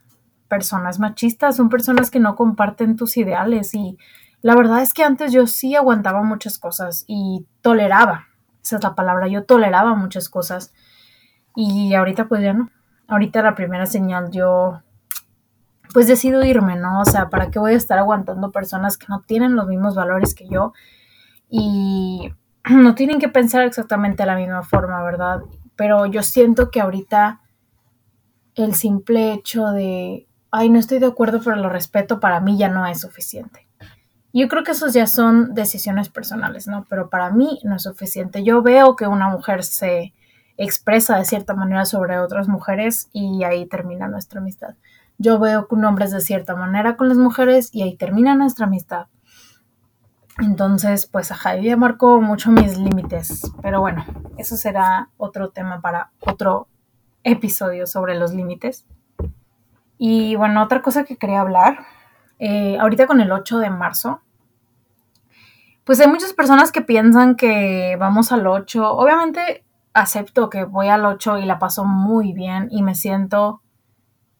personas 0.49 0.99
machistas, 0.99 1.56
son 1.56 1.68
personas 1.68 2.11
que 2.11 2.21
no 2.21 2.37
comparten 2.37 2.97
tus 2.97 3.16
ideales 3.16 3.75
y 3.75 3.99
la 4.42 4.54
verdad 4.54 4.83
es 4.83 4.92
que 4.92 5.02
antes 5.02 5.33
yo 5.33 5.47
sí 5.47 5.75
aguantaba 5.75 6.23
muchas 6.23 6.59
cosas 6.59 7.04
y 7.06 7.47
toleraba, 7.62 8.26
esa 8.62 8.76
es 8.76 8.83
la 8.83 8.94
palabra, 8.94 9.28
yo 9.28 9.44
toleraba 9.44 9.94
muchas 9.94 10.28
cosas 10.28 10.75
y 11.56 11.94
ahorita 11.94 12.28
pues 12.28 12.42
ya 12.42 12.52
no, 12.52 12.71
ahorita 13.09 13.42
la 13.42 13.54
primera 13.54 13.87
señal 13.87 14.30
yo 14.30 14.83
pues 15.94 16.09
decido 16.09 16.44
irme, 16.44 16.76
¿no? 16.76 17.00
O 17.00 17.04
sea, 17.04 17.30
¿para 17.30 17.50
qué 17.50 17.59
voy 17.59 17.73
a 17.73 17.76
estar 17.76 17.99
aguantando 17.99 18.50
personas 18.50 18.99
que 18.99 19.06
no 19.09 19.21
tienen 19.21 19.54
los 19.54 19.68
mismos 19.68 19.94
valores 19.94 20.35
que 20.35 20.49
yo? 20.49 20.73
Y 21.49 22.33
no 22.71 22.94
tienen 22.94 23.21
que 23.21 23.28
pensar 23.28 23.64
exactamente 23.64 24.23
de 24.23 24.26
la 24.26 24.37
misma 24.37 24.62
forma, 24.62 25.02
¿verdad? 25.02 25.42
Pero 25.76 26.06
yo 26.06 26.23
siento 26.23 26.71
que 26.71 26.80
ahorita 26.80 27.40
el 28.54 28.75
simple 28.75 29.33
hecho 29.33 29.66
de, 29.68 30.26
ay, 30.50 30.71
no 30.71 30.78
estoy 30.78 30.99
de 30.99 31.06
acuerdo, 31.06 31.40
pero 31.42 31.56
lo 31.56 31.68
respeto, 31.68 32.21
para 32.21 32.40
mí 32.40 32.56
ya 32.56 32.68
no 32.68 32.87
es 32.87 33.00
suficiente. 33.00 33.68
Yo 34.33 34.49
creo 34.49 34.64
que 34.64 34.73
esos 34.73 34.94
ya 34.94 35.06
son 35.06 35.54
decisiones 35.54 36.09
personales, 36.09 36.66
¿no? 36.66 36.87
Pero 36.88 37.09
para 37.09 37.30
mí 37.30 37.61
no 37.62 37.76
es 37.76 37.83
suficiente. 37.83 38.42
Yo 38.42 38.62
veo 38.62 38.97
que 38.97 39.06
una 39.06 39.28
mujer 39.28 39.62
se 39.62 40.12
expresa 40.56 41.16
de 41.16 41.25
cierta 41.25 41.54
manera 41.54 41.85
sobre 41.85 42.18
otras 42.18 42.49
mujeres 42.49 43.09
y 43.12 43.44
ahí 43.44 43.66
termina 43.66 44.09
nuestra 44.09 44.40
amistad. 44.40 44.75
Yo 45.18 45.38
veo 45.38 45.68
que 45.68 45.75
un 45.76 45.85
hombre 45.85 46.06
es 46.06 46.11
de 46.11 46.21
cierta 46.21 46.56
manera 46.56 46.97
con 46.97 47.09
las 47.09 47.18
mujeres 47.18 47.71
y 47.73 47.83
ahí 47.83 47.97
termina 47.97 48.35
nuestra 48.35 48.66
amistad. 48.66 49.06
Entonces, 50.38 51.07
pues 51.07 51.31
ajá, 51.31 51.57
ya 51.57 51.76
marcó 51.76 52.21
mucho 52.21 52.50
mis 52.50 52.76
límites, 52.76 53.53
pero 53.62 53.81
bueno, 53.81 54.05
eso 54.37 54.57
será 54.57 55.11
otro 55.17 55.50
tema 55.50 55.81
para 55.81 56.11
otro 56.21 56.67
episodio 57.23 57.87
sobre 57.87 58.17
los 58.17 58.35
límites. 58.35 58.87
Y 59.97 60.35
bueno, 60.35 60.62
otra 60.62 60.83
cosa 60.83 61.05
que 61.05 61.17
quería 61.17 61.41
hablar, 61.41 61.79
eh, 62.41 62.76
ahorita 62.79 63.07
con 63.07 63.21
el 63.21 63.31
8 63.31 63.59
de 63.59 63.71
marzo, 63.71 64.21
pues 65.85 66.00
hay 66.00 66.09
muchas 66.09 66.33
personas 66.33 66.73
que 66.73 66.83
piensan 66.83 67.37
que 67.37 67.97
vamos 68.00 68.33
al 68.33 68.47
8. 68.47 68.93
Obviamente 68.93 69.64
acepto 69.93 70.50
que 70.50 70.64
voy 70.64 70.88
al 70.88 71.07
8 71.07 71.38
y 71.38 71.45
la 71.45 71.59
paso 71.61 71.85
muy 71.85 72.33
bien 72.33 72.69
y 72.71 72.83
me 72.83 72.97
siento, 72.97 73.62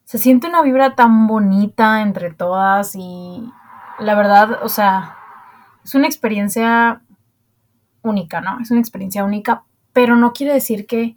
se 0.05 0.19
siente 0.19 0.49
una 0.49 0.63
vibra 0.63 0.97
tan 0.97 1.29
bonita 1.29 2.03
entre 2.03 2.33
todas 2.33 2.97
y 2.97 3.49
la 4.01 4.15
verdad, 4.17 4.59
o 4.63 4.69
sea, 4.69 5.17
es 5.85 5.95
una 5.95 6.07
experiencia 6.07 7.03
única, 8.03 8.41
¿no? 8.41 8.59
Es 8.61 8.71
una 8.71 8.81
experiencia 8.81 9.25
única, 9.25 9.64
pero 9.93 10.17
no 10.17 10.33
quiere 10.33 10.55
decir 10.55 10.87
que 10.87 11.17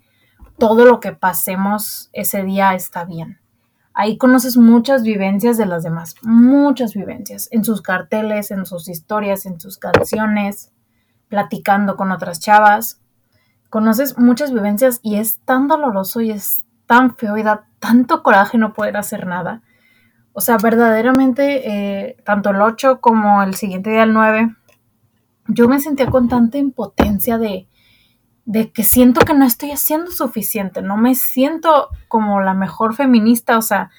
todo 0.57 0.85
lo 0.85 0.99
que 0.99 1.13
pasemos 1.13 2.09
ese 2.13 2.43
día 2.43 2.73
está 2.73 3.05
bien. 3.05 3.39
Ahí 3.93 4.17
conoces 4.17 4.57
muchas 4.57 5.03
vivencias 5.03 5.57
de 5.57 5.65
las 5.65 5.83
demás, 5.83 6.15
muchas 6.21 6.93
vivencias, 6.93 7.49
en 7.51 7.63
sus 7.63 7.81
carteles, 7.81 8.51
en 8.51 8.65
sus 8.65 8.87
historias, 8.89 9.45
en 9.45 9.59
sus 9.59 9.77
canciones, 9.77 10.71
platicando 11.29 11.95
con 11.95 12.11
otras 12.11 12.39
chavas. 12.39 13.01
Conoces 13.69 14.17
muchas 14.17 14.53
vivencias 14.53 14.99
y 15.01 15.15
es 15.15 15.39
tan 15.39 15.67
doloroso 15.67 16.21
y 16.21 16.31
es 16.31 16.63
tan 16.85 17.15
feo 17.15 17.37
y 17.37 17.43
da 17.43 17.67
tanto 17.79 18.21
coraje 18.21 18.57
no 18.57 18.73
poder 18.73 18.97
hacer 18.97 19.25
nada. 19.25 19.63
O 20.39 20.41
sea, 20.41 20.57
verdaderamente, 20.57 21.67
eh, 21.67 22.17
tanto 22.23 22.51
el 22.51 22.61
8 22.61 23.01
como 23.01 23.41
el 23.41 23.55
siguiente 23.55 23.89
día, 23.89 24.03
el 24.03 24.13
9, 24.13 24.55
yo 25.47 25.67
me 25.67 25.79
sentía 25.79 26.11
con 26.11 26.29
tanta 26.29 26.59
impotencia 26.59 27.39
de, 27.39 27.67
de 28.45 28.71
que 28.71 28.83
siento 28.83 29.21
que 29.21 29.33
no 29.33 29.45
estoy 29.45 29.71
haciendo 29.71 30.11
suficiente, 30.11 30.83
no 30.83 30.95
me 30.95 31.15
siento 31.15 31.89
como 32.07 32.39
la 32.39 32.53
mejor 32.53 32.93
feminista, 32.93 33.57
o 33.57 33.63
sea, 33.63 33.89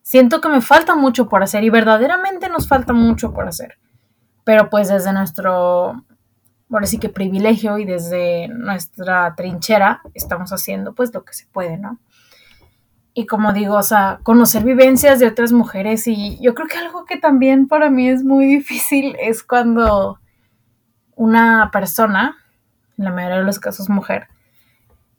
siento 0.00 0.40
que 0.40 0.48
me 0.48 0.62
falta 0.62 0.94
mucho 0.94 1.28
por 1.28 1.42
hacer 1.42 1.62
y 1.62 1.68
verdaderamente 1.68 2.48
nos 2.48 2.68
falta 2.68 2.94
mucho 2.94 3.34
por 3.34 3.46
hacer. 3.46 3.76
Pero 4.44 4.70
pues 4.70 4.88
desde 4.88 5.12
nuestro, 5.12 6.06
bueno, 6.68 6.86
sí 6.86 6.96
que 6.96 7.10
privilegio 7.10 7.76
y 7.76 7.84
desde 7.84 8.48
nuestra 8.48 9.34
trinchera 9.34 10.00
estamos 10.14 10.54
haciendo 10.54 10.94
pues 10.94 11.12
lo 11.12 11.22
que 11.22 11.34
se 11.34 11.48
puede, 11.48 11.76
¿no? 11.76 11.98
Y 13.14 13.26
como 13.26 13.52
digo, 13.52 13.76
o 13.76 13.82
sea, 13.82 14.20
conocer 14.22 14.64
vivencias 14.64 15.18
de 15.18 15.26
otras 15.26 15.52
mujeres 15.52 16.06
y 16.06 16.38
yo 16.40 16.54
creo 16.54 16.66
que 16.66 16.78
algo 16.78 17.04
que 17.04 17.18
también 17.18 17.68
para 17.68 17.90
mí 17.90 18.08
es 18.08 18.24
muy 18.24 18.46
difícil 18.46 19.16
es 19.20 19.42
cuando 19.42 20.18
una 21.14 21.70
persona, 21.70 22.36
en 22.96 23.04
la 23.04 23.12
mayoría 23.12 23.38
de 23.38 23.44
los 23.44 23.58
casos 23.58 23.90
mujer, 23.90 24.28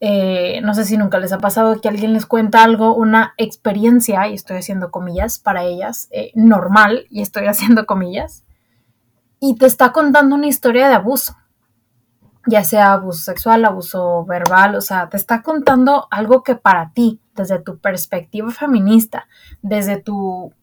eh, 0.06 0.60
no 0.62 0.74
sé 0.74 0.84
si 0.84 0.98
nunca 0.98 1.18
les 1.18 1.32
ha 1.32 1.38
pasado 1.38 1.80
que 1.80 1.88
alguien 1.88 2.12
les 2.12 2.26
cuenta 2.26 2.62
algo, 2.62 2.94
una 2.94 3.34
experiencia, 3.38 4.28
y 4.28 4.34
estoy 4.34 4.58
haciendo 4.58 4.92
comillas 4.92 5.40
para 5.40 5.64
ellas, 5.64 6.10
eh, 6.12 6.32
normal, 6.36 7.06
y 7.10 7.22
estoy 7.22 7.46
haciendo 7.48 7.86
comillas, 7.86 8.44
y 9.40 9.56
te 9.56 9.66
está 9.66 9.94
contando 9.94 10.36
una 10.36 10.48
historia 10.48 10.90
de 10.90 10.96
abuso, 10.96 11.38
ya 12.48 12.66
sea 12.66 12.92
abuso 12.92 13.22
sexual, 13.22 13.64
abuso 13.64 14.26
verbal, 14.26 14.76
o 14.76 14.82
sea, 14.82 15.08
te 15.08 15.16
está 15.16 15.42
contando 15.42 16.08
algo 16.12 16.44
que 16.44 16.56
para 16.56 16.92
ti, 16.92 17.22
desde 17.36 17.60
tu 17.60 17.78
perspectiva 17.80 18.52
feminista, 18.52 19.28
desde 19.62 20.02
tu 20.02 20.54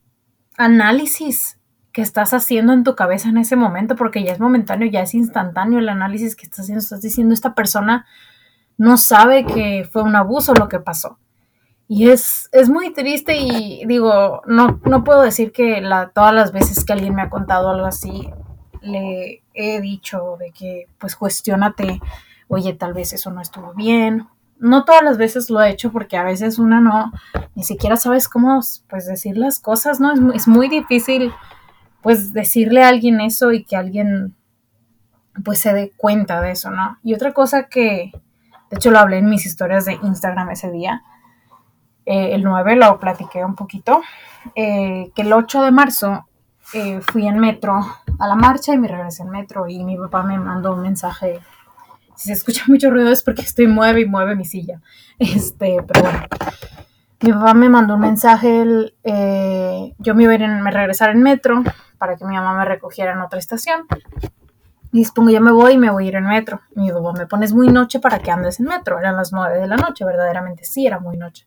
análisis 0.57 1.59
que 1.93 2.03
estás 2.03 2.33
haciendo 2.35 2.73
en 2.73 2.85
tu 2.85 2.95
cabeza 2.95 3.29
en 3.29 3.39
ese 3.39 3.57
momento, 3.57 3.97
porque 3.97 4.23
ya 4.23 4.33
es 4.33 4.41
momentáneo, 4.41 4.89
ya 4.91 5.03
es 5.03 5.15
instantáneo 5.15 5.79
el 5.79 5.89
análisis 5.89 6.37
que 6.37 6.45
estás 6.45 6.61
haciendo. 6.61 6.81
Estás 6.81 7.03
diciendo, 7.03 7.35
esta 7.35 7.55
persona 7.55 8.07
no 8.79 8.97
sabe 8.97 9.45
que 9.45 9.89
fue 9.91 10.03
un 10.03 10.17
abuso 10.17 10.55
lo 10.55 10.69
que 10.69 10.79
pasó. 10.79 11.19
Y 11.89 12.09
es, 12.09 12.49
es 12.53 12.71
muy 12.71 12.93
triste 12.93 13.37
y 13.37 13.85
digo, 13.87 14.43
no, 14.47 14.81
no 14.85 15.03
puedo 15.03 15.23
decir 15.23 15.51
que 15.51 15.83
todas 16.15 16.33
las 16.33 16.53
veces 16.53 16.85
que 16.85 16.93
alguien 16.93 17.17
me 17.17 17.23
ha 17.23 17.31
contado 17.31 17.71
algo 17.71 17.87
así, 17.87 18.31
le 18.81 19.43
he 19.55 19.81
dicho 19.81 20.37
de 20.39 20.53
que 20.53 20.87
pues 20.99 21.17
cuestionate, 21.17 22.01
oye, 22.47 22.75
tal 22.75 22.95
vez 22.95 23.13
eso 23.13 23.33
no 23.33 23.41
estuvo 23.41 23.75
bien. 23.75 24.29
No 24.61 24.85
todas 24.85 25.03
las 25.03 25.19
veces 25.19 25.51
lo 25.51 25.61
he 25.61 25.71
hecho 25.71 25.91
porque 25.91 26.17
a 26.17 26.23
veces 26.23 26.59
una 26.59 26.81
no, 26.81 27.13
ni 27.55 27.65
siquiera 27.65 27.97
sabes 27.97 28.29
cómo 28.29 28.61
pues 28.89 29.07
decir 29.07 29.37
las 29.37 29.59
cosas, 29.59 30.01
¿no? 30.01 30.13
Es, 30.13 30.21
es 30.35 30.49
muy 30.49 30.69
difícil 30.69 31.33
pues 32.03 32.33
decirle 32.33 32.83
a 32.83 32.89
alguien 32.89 33.21
eso 33.21 33.53
y 33.53 33.65
que 33.65 33.77
alguien 33.77 34.37
pues 35.45 35.61
se 35.61 35.73
dé 35.73 35.93
cuenta 35.97 36.41
de 36.41 36.53
eso, 36.53 36.71
¿no? 36.71 36.99
Y 37.03 37.15
otra 37.15 37.33
cosa 37.33 37.65
que, 37.65 38.13
de 38.71 38.77
hecho 38.77 38.91
lo 38.91 38.99
hablé 38.99 39.19
en 39.19 39.29
mis 39.29 39.47
historias 39.47 39.85
de 39.85 39.99
Instagram 40.03 40.51
ese 40.51 40.71
día, 40.71 41.03
eh, 42.07 42.35
el 42.35 42.43
9 42.43 42.77
lo 42.77 42.99
platiqué 42.99 43.45
un 43.45 43.55
poquito, 43.55 44.03
eh, 44.55 45.11
que 45.15 45.23
el 45.23 45.33
8 45.33 45.63
de 45.63 45.71
marzo 45.71 46.27
eh, 46.73 47.01
fui 47.01 47.27
en 47.27 47.39
metro 47.39 47.81
a 48.19 48.27
la 48.27 48.35
marcha 48.37 48.75
y 48.75 48.79
me 48.79 48.89
regresé 48.89 49.23
en 49.23 49.31
metro 49.31 49.69
y 49.69 49.85
mi 49.85 49.97
papá 49.97 50.23
me 50.23 50.39
mandó 50.39 50.75
un 50.75 50.83
mensaje. 50.83 51.41
Si 52.21 52.29
se 52.29 52.35
escucha 52.35 52.65
mucho 52.69 52.91
ruido 52.91 53.09
es 53.09 53.23
porque 53.23 53.43
estoy 53.43 53.67
mueve 53.67 54.03
y 54.03 54.05
mueve 54.05 54.37
mi 54.37 54.45
silla. 54.45 54.81
Este, 55.19 55.79
pero 55.87 56.03
bueno. 56.03 56.21
Mi 57.23 57.33
papá 57.33 57.55
me 57.55 57.69
mandó 57.69 57.95
un 57.95 58.01
mensaje, 58.01 58.65
yo 59.99 60.15
me 60.15 60.23
iba 60.23 60.33
a 60.33 60.35
ir 60.35 60.43
en, 60.43 60.63
me 60.63 60.71
regresar 60.71 61.11
en 61.11 61.23
metro 61.23 61.63
para 61.99 62.17
que 62.17 62.25
mi 62.25 62.35
mamá 62.35 62.57
me 62.57 62.65
recogiera 62.65 63.13
en 63.13 63.21
otra 63.21 63.39
estación. 63.39 63.87
Y 64.93 64.99
dispongo, 64.99 65.31
ya 65.31 65.41
me 65.41 65.53
voy 65.53 65.75
y 65.75 65.79
me 65.79 65.91
voy 65.91 66.07
a 66.07 66.09
ir 66.09 66.17
en 66.17 66.27
metro. 66.27 66.61
Y 66.77 66.81
mi 66.81 66.91
papá, 66.91 67.13
me 67.13 67.27
pones 67.27 67.53
muy 67.53 67.69
noche 67.69 68.01
para 68.01 68.19
que 68.19 68.31
andes 68.31 68.61
en 68.61 68.67
metro. 68.67 68.99
Eran 68.99 69.17
las 69.17 69.33
nueve 69.33 69.59
de 69.59 69.67
la 69.67 69.77
noche, 69.77 70.05
verdaderamente 70.05 70.65
sí, 70.65 70.87
era 70.87 70.99
muy 70.99 71.17
noche. 71.17 71.47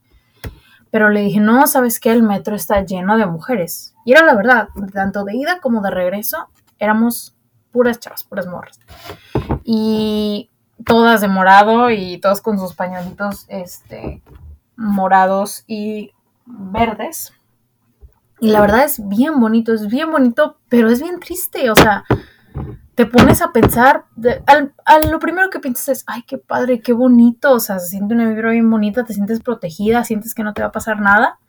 Pero 0.89 1.09
le 1.09 1.21
dije, 1.21 1.39
no, 1.39 1.65
¿sabes 1.67 1.99
qué? 1.99 2.11
El 2.11 2.23
metro 2.23 2.55
está 2.55 2.81
lleno 2.83 3.17
de 3.17 3.25
mujeres. 3.25 3.95
Y 4.05 4.11
era 4.11 4.23
la 4.23 4.35
verdad, 4.35 4.69
tanto 4.91 5.23
de 5.23 5.35
ida 5.35 5.59
como 5.59 5.81
de 5.81 5.89
regreso, 5.89 6.49
éramos 6.79 7.35
puras 7.71 7.99
chavas, 7.99 8.23
puras 8.23 8.47
morras. 8.47 8.79
Y 9.63 10.51
todas 10.85 11.21
de 11.21 11.27
morado 11.27 11.89
y 11.89 12.19
todos 12.19 12.41
con 12.41 12.59
sus 12.59 12.73
pañuelitos 12.73 13.45
este, 13.49 14.21
morados 14.75 15.63
y 15.67 16.11
verdes. 16.45 17.33
Y 18.39 18.49
la 18.49 18.61
verdad 18.61 18.83
es 18.83 19.07
bien 19.07 19.39
bonito, 19.39 19.73
es 19.73 19.87
bien 19.87 20.11
bonito, 20.11 20.57
pero 20.69 20.89
es 20.89 21.01
bien 21.01 21.19
triste. 21.19 21.71
O 21.71 21.75
sea, 21.75 22.03
te 22.95 23.05
pones 23.05 23.41
a 23.41 23.53
pensar, 23.53 24.05
al, 24.45 25.11
lo 25.11 25.19
primero 25.19 25.49
que 25.49 25.59
piensas 25.59 25.87
es, 25.89 26.03
ay, 26.07 26.23
qué 26.27 26.37
padre, 26.37 26.81
qué 26.81 26.93
bonito. 26.93 27.53
O 27.53 27.59
sea, 27.59 27.79
se 27.79 27.87
siente 27.87 28.13
una 28.13 28.27
vibra 28.27 28.51
bien 28.51 28.69
bonita, 28.69 29.05
te 29.05 29.13
sientes 29.13 29.39
protegida, 29.39 30.03
sientes 30.03 30.33
que 30.35 30.43
no 30.43 30.53
te 30.53 30.61
va 30.61 30.67
a 30.69 30.73
pasar 30.73 30.99
nada. 30.99 31.39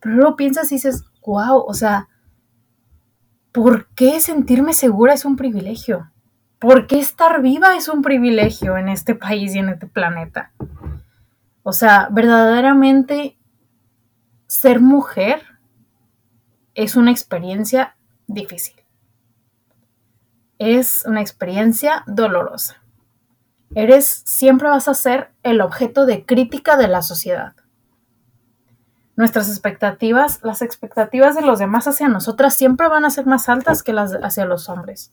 Pero 0.00 0.14
luego 0.14 0.36
piensas 0.36 0.70
y 0.70 0.76
dices, 0.76 1.04
wow, 1.24 1.64
o 1.66 1.74
sea, 1.74 2.08
¿por 3.52 3.88
qué 3.94 4.20
sentirme 4.20 4.74
segura 4.74 5.14
es 5.14 5.24
un 5.24 5.36
privilegio? 5.36 6.10
¿Por 6.58 6.86
qué 6.86 6.98
estar 6.98 7.42
viva 7.42 7.76
es 7.76 7.88
un 7.88 8.02
privilegio 8.02 8.78
en 8.78 8.88
este 8.88 9.14
país 9.14 9.54
y 9.54 9.58
en 9.58 9.68
este 9.68 9.86
planeta? 9.86 10.52
O 11.62 11.72
sea, 11.72 12.08
verdaderamente 12.10 13.38
ser 14.46 14.80
mujer 14.80 15.42
es 16.74 16.96
una 16.96 17.10
experiencia 17.10 17.96
difícil. 18.26 18.74
Es 20.58 21.04
una 21.06 21.20
experiencia 21.20 22.04
dolorosa. 22.06 22.82
Eres, 23.74 24.22
siempre 24.24 24.68
vas 24.68 24.88
a 24.88 24.94
ser 24.94 25.32
el 25.42 25.60
objeto 25.60 26.06
de 26.06 26.24
crítica 26.24 26.76
de 26.76 26.88
la 26.88 27.02
sociedad. 27.02 27.54
Nuestras 29.16 29.48
expectativas, 29.48 30.40
las 30.42 30.62
expectativas 30.62 31.34
de 31.34 31.42
los 31.42 31.58
demás 31.58 31.86
hacia 31.88 32.08
nosotras 32.08 32.54
siempre 32.54 32.88
van 32.88 33.04
a 33.04 33.10
ser 33.10 33.26
más 33.26 33.48
altas 33.48 33.82
que 33.82 33.92
las 33.92 34.12
hacia 34.22 34.44
los 34.44 34.68
hombres. 34.68 35.12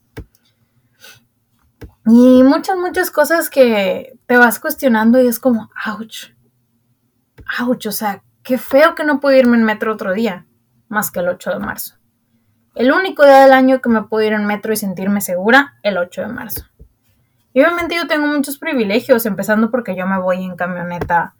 Y 2.06 2.44
muchas, 2.44 2.78
muchas 2.78 3.12
cosas 3.12 3.50
que 3.50 4.18
te 4.26 4.38
vas 4.38 4.60
cuestionando 4.60 5.22
y 5.22 5.28
es 5.28 5.40
como, 5.40 5.70
ouch, 5.88 6.32
ouch, 7.60 7.88
o 7.88 7.92
sea, 7.92 8.24
qué 8.44 8.58
feo 8.58 8.96
que 8.96 9.06
no 9.06 9.20
puedo 9.20 9.38
irme 9.38 9.58
en 9.58 9.64
metro 9.64 9.94
otro 9.94 10.14
día 10.14 10.46
más 10.90 11.12
que 11.12 11.20
el 11.20 11.28
8 11.28 11.52
de 11.52 11.60
marzo. 11.60 11.96
El 12.76 12.92
único 12.92 13.24
día 13.24 13.42
del 13.42 13.54
año 13.54 13.82
que 13.82 13.90
me 13.90 14.04
puedo 14.04 14.26
ir 14.26 14.34
en 14.34 14.46
metro 14.46 14.74
y 14.74 14.78
sentirme 14.78 15.22
segura, 15.22 15.76
el 15.84 15.98
8 15.98 16.22
de 16.22 16.28
marzo. 16.28 16.66
Y 17.54 17.62
obviamente 17.62 17.96
yo 17.96 18.08
tengo 18.08 18.28
muchos 18.28 18.58
privilegios, 18.58 19.26
empezando 19.26 19.70
porque 19.70 19.96
yo 19.96 20.08
me 20.08 20.20
voy 20.20 20.44
en 20.44 20.56
camioneta 20.56 21.36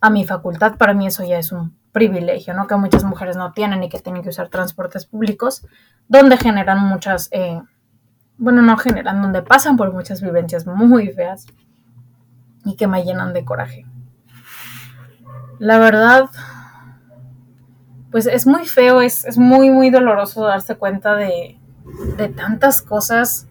a 0.00 0.10
mi 0.10 0.24
facultad. 0.24 0.76
Para 0.76 0.94
mí 0.94 1.06
eso 1.06 1.24
ya 1.24 1.38
es 1.38 1.50
un 1.50 1.76
privilegio, 1.90 2.54
¿no? 2.54 2.66
Que 2.66 2.76
muchas 2.76 3.02
mujeres 3.02 3.36
no 3.36 3.52
tienen 3.52 3.82
y 3.82 3.88
que 3.88 3.98
tienen 3.98 4.22
que 4.22 4.28
usar 4.28 4.48
transportes 4.48 5.06
públicos, 5.06 5.66
donde 6.06 6.36
generan 6.36 6.80
muchas, 6.80 7.28
eh, 7.32 7.60
bueno, 8.38 8.62
no 8.62 8.76
generan, 8.76 9.20
donde 9.20 9.42
pasan 9.42 9.76
por 9.76 9.92
muchas 9.92 10.22
vivencias 10.22 10.66
muy 10.66 11.08
feas 11.08 11.46
y 12.64 12.76
que 12.76 12.86
me 12.86 13.04
llenan 13.04 13.32
de 13.32 13.44
coraje. 13.44 13.84
La 15.58 15.78
verdad, 15.78 16.30
pues 18.12 18.26
es 18.26 18.46
muy 18.46 18.64
feo, 18.64 19.00
es, 19.00 19.36
muy, 19.36 19.70
muy 19.70 19.90
doloroso 19.90 20.44
darse 20.44 20.76
cuenta 20.76 21.16
de, 21.16 21.58
de 22.16 22.28
tantas 22.28 22.80
cosas 22.80 23.48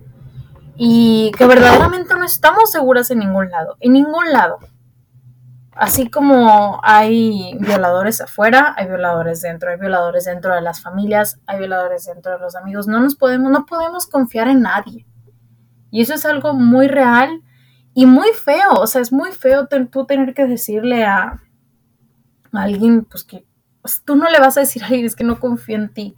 y 0.78 1.32
que 1.38 1.46
verdaderamente 1.46 2.16
no 2.16 2.24
estamos 2.24 2.72
seguras 2.72 3.12
en 3.12 3.20
ningún 3.20 3.50
lado, 3.50 3.76
en 3.82 3.94
ningún 3.94 4.32
lado. 4.32 4.60
Así 5.80 6.10
como 6.10 6.80
hay 6.82 7.56
violadores 7.60 8.20
afuera, 8.20 8.74
hay 8.78 8.88
violadores 8.88 9.42
dentro, 9.42 9.70
hay 9.70 9.78
violadores 9.78 10.26
dentro 10.26 10.56
de 10.56 10.62
las 10.62 10.82
familias, 10.82 11.40
hay 11.46 11.60
violadores 11.60 12.06
dentro 12.06 12.32
de 12.32 12.40
los 12.40 12.56
amigos. 12.56 12.88
No 12.88 13.00
nos 13.00 13.16
podemos, 13.16 13.52
no 13.52 13.66
podemos 13.66 14.08
confiar 14.08 14.48
en 14.48 14.64
nadie. 14.64 15.06
Y 15.92 16.02
eso 16.02 16.16
es 16.16 16.26
algo 16.26 16.54
muy 16.54 16.88
real 16.88 17.44
y 17.94 18.08
muy 18.08 18.30
feo. 18.34 18.74
O 18.74 18.88
sea, 18.88 19.02
es 19.02 19.14
muy 19.14 19.32
feo 19.32 19.68
tú 19.68 20.06
tener 20.06 20.34
que 20.34 20.48
decirle 20.48 21.06
a, 21.06 21.44
alguien, 22.54 23.06
pues 23.06 23.24
que 23.24 23.46
pues, 23.82 24.02
tú 24.04 24.16
no 24.16 24.30
le 24.30 24.40
vas 24.40 24.58
a 24.58 24.62
decir, 24.62 24.82
ay, 24.84 25.06
es 25.06 25.16
que 25.16 25.24
no 25.24 25.40
confío 25.40 25.76
en 25.76 25.94
ti. 25.94 26.16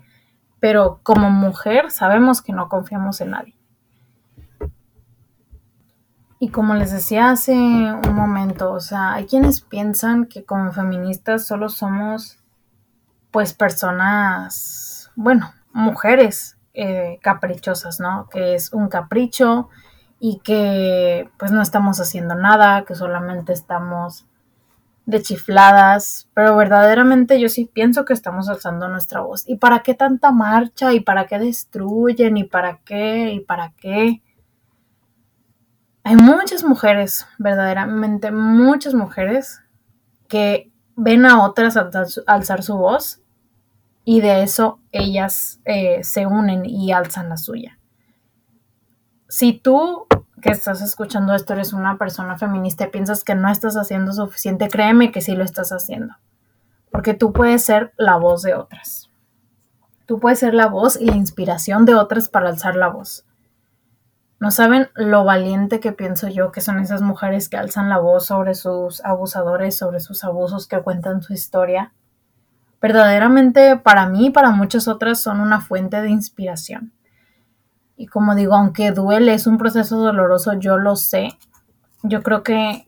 Pero 0.61 1.01
como 1.03 1.29
mujer 1.29 1.91
sabemos 1.91 2.41
que 2.41 2.53
no 2.53 2.69
confiamos 2.69 3.19
en 3.19 3.31
nadie. 3.31 3.58
Y 6.39 6.49
como 6.49 6.73
les 6.73 6.91
decía 6.91 7.31
hace 7.31 7.53
un 7.53 8.15
momento, 8.15 8.71
o 8.71 8.79
sea, 8.79 9.13
hay 9.13 9.25
quienes 9.25 9.59
piensan 9.59 10.25
que 10.25 10.45
como 10.45 10.71
feministas 10.71 11.45
solo 11.45 11.67
somos 11.67 12.37
pues 13.29 13.53
personas, 13.53 15.11
bueno, 15.15 15.53
mujeres 15.73 16.57
eh, 16.73 17.19
caprichosas, 17.21 17.99
¿no? 17.99 18.29
Que 18.31 18.55
es 18.55 18.71
un 18.71 18.87
capricho 18.87 19.69
y 20.19 20.39
que 20.39 21.29
pues 21.37 21.51
no 21.51 21.61
estamos 21.61 21.99
haciendo 21.99 22.35
nada, 22.35 22.85
que 22.85 22.95
solamente 22.95 23.51
estamos 23.51 24.25
de 25.05 25.21
chifladas, 25.21 26.29
pero 26.33 26.55
verdaderamente 26.55 27.39
yo 27.39 27.49
sí 27.49 27.65
pienso 27.65 28.05
que 28.05 28.13
estamos 28.13 28.47
alzando 28.47 28.87
nuestra 28.87 29.21
voz. 29.21 29.43
¿Y 29.45 29.57
para 29.57 29.79
qué 29.79 29.93
tanta 29.93 30.31
marcha? 30.31 30.93
¿Y 30.93 31.01
para 31.01 31.25
qué 31.25 31.39
destruyen? 31.39 32.37
¿Y 32.37 32.43
para 32.45 32.77
qué? 32.85 33.33
¿Y 33.33 33.39
para 33.41 33.71
qué? 33.71 34.21
Hay 36.09 36.15
muchas 36.15 36.63
mujeres, 36.63 37.27
verdaderamente 37.37 38.31
muchas 38.31 38.95
mujeres, 38.95 39.61
que 40.27 40.71
ven 40.95 41.23
a 41.27 41.45
otras 41.45 41.77
alzar 42.25 42.63
su 42.63 42.77
voz 42.77 43.21
y 44.05 44.19
de 44.19 44.41
eso 44.41 44.79
ellas 44.91 45.61
eh, 45.65 46.03
se 46.03 46.25
unen 46.25 46.65
y 46.65 46.91
alzan 46.93 47.29
la 47.29 47.37
suya. 47.37 47.77
Si 49.27 49.53
tú 49.53 50.07
que 50.41 50.49
estás 50.49 50.81
escuchando 50.81 51.35
esto 51.35 51.53
eres 51.53 51.73
una 51.73 51.99
persona 51.99 52.39
feminista 52.39 52.85
y 52.85 52.89
piensas 52.89 53.23
que 53.23 53.35
no 53.35 53.47
estás 53.47 53.77
haciendo 53.77 54.11
suficiente, 54.11 54.67
créeme 54.67 55.11
que 55.11 55.21
sí 55.21 55.35
lo 55.35 55.43
estás 55.43 55.71
haciendo. 55.71 56.15
Porque 56.89 57.13
tú 57.13 57.33
puedes 57.33 57.63
ser 57.63 57.93
la 57.97 58.15
voz 58.15 58.41
de 58.41 58.55
otras. 58.55 59.11
Tú 60.07 60.19
puedes 60.19 60.39
ser 60.39 60.55
la 60.55 60.65
voz 60.65 60.99
y 60.99 61.05
la 61.05 61.17
inspiración 61.17 61.85
de 61.85 61.93
otras 61.93 62.29
para 62.29 62.49
alzar 62.49 62.75
la 62.75 62.87
voz. 62.87 63.28
No 64.39 64.51
saben 64.51 64.89
lo 64.95 65.25
valiente 65.25 65.81
que 65.81 65.91
pienso 65.91 66.29
yo 66.29 66.51
que 66.51 66.61
son 66.61 66.79
esas 66.79 67.01
mujeres 67.01 67.49
que 67.49 67.57
alzan 67.57 67.89
la 67.89 67.97
voz 67.97 68.27
sobre 68.27 68.55
sus 68.55 69.03
abusadores, 69.03 69.77
sobre 69.77 69.99
sus 69.99 70.23
abusos, 70.23 70.67
que 70.67 70.81
cuentan 70.81 71.21
su 71.21 71.33
historia. 71.33 71.93
Verdaderamente 72.81 73.75
para 73.75 74.05
mí 74.05 74.27
y 74.27 74.29
para 74.29 74.51
muchas 74.51 74.87
otras 74.87 75.19
son 75.21 75.41
una 75.41 75.59
fuente 75.59 76.01
de 76.01 76.09
inspiración. 76.09 76.93
Y 77.97 78.07
como 78.07 78.33
digo, 78.33 78.55
aunque 78.55 78.91
duele, 78.91 79.33
es 79.33 79.45
un 79.45 79.57
proceso 79.57 79.97
doloroso, 79.97 80.53
yo 80.53 80.77
lo 80.77 80.95
sé. 80.95 81.37
Yo 82.01 82.23
creo 82.23 82.43
que 82.43 82.87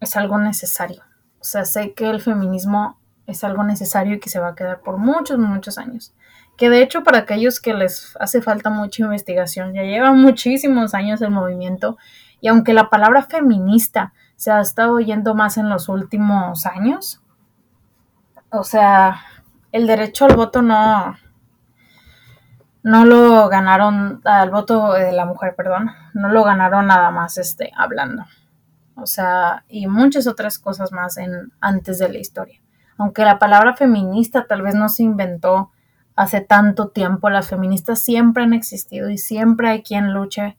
es 0.00 0.16
algo 0.16 0.36
necesario. 0.38 1.02
O 1.40 1.44
sea, 1.44 1.64
sé 1.64 1.94
que 1.94 2.10
el 2.10 2.20
feminismo 2.20 3.00
es 3.26 3.42
algo 3.42 3.64
necesario 3.64 4.16
y 4.16 4.20
que 4.20 4.28
se 4.28 4.38
va 4.38 4.48
a 4.48 4.54
quedar 4.54 4.80
por 4.80 4.98
muchos, 4.98 5.38
muchos 5.38 5.78
años. 5.78 6.14
Que 6.56 6.70
de 6.70 6.82
hecho 6.82 7.02
para 7.02 7.18
aquellos 7.18 7.60
que 7.60 7.74
les 7.74 8.16
hace 8.20 8.40
falta 8.40 8.70
mucha 8.70 9.02
investigación, 9.02 9.74
ya 9.74 9.82
lleva 9.82 10.12
muchísimos 10.12 10.94
años 10.94 11.20
el 11.22 11.30
movimiento 11.30 11.96
y 12.40 12.48
aunque 12.48 12.74
la 12.74 12.90
palabra 12.90 13.22
feminista 13.22 14.12
se 14.36 14.50
ha 14.50 14.60
estado 14.60 14.92
oyendo 14.92 15.34
más 15.34 15.56
en 15.56 15.70
los 15.70 15.88
últimos 15.88 16.66
años, 16.66 17.22
o 18.50 18.62
sea, 18.62 19.22
el 19.72 19.86
derecho 19.86 20.26
al 20.26 20.36
voto 20.36 20.62
no, 20.62 21.16
no 22.82 23.04
lo 23.06 23.48
ganaron, 23.48 24.20
al 24.24 24.50
voto 24.50 24.92
de 24.92 25.10
la 25.12 25.24
mujer, 25.24 25.54
perdón, 25.56 25.90
no 26.12 26.28
lo 26.28 26.44
ganaron 26.44 26.86
nada 26.86 27.10
más 27.10 27.38
este, 27.38 27.72
hablando. 27.74 28.26
O 28.94 29.06
sea, 29.06 29.64
y 29.66 29.86
muchas 29.86 30.26
otras 30.26 30.58
cosas 30.58 30.92
más 30.92 31.16
en, 31.16 31.50
antes 31.60 31.98
de 31.98 32.10
la 32.10 32.18
historia. 32.18 32.60
Aunque 32.96 33.24
la 33.24 33.38
palabra 33.38 33.74
feminista 33.74 34.46
tal 34.46 34.62
vez 34.62 34.74
no 34.74 34.88
se 34.88 35.02
inventó 35.02 35.72
hace 36.16 36.40
tanto 36.40 36.88
tiempo, 36.88 37.30
las 37.30 37.48
feministas 37.48 38.00
siempre 38.00 38.44
han 38.44 38.52
existido 38.52 39.10
y 39.10 39.18
siempre 39.18 39.68
hay 39.70 39.82
quien 39.82 40.12
luche 40.12 40.56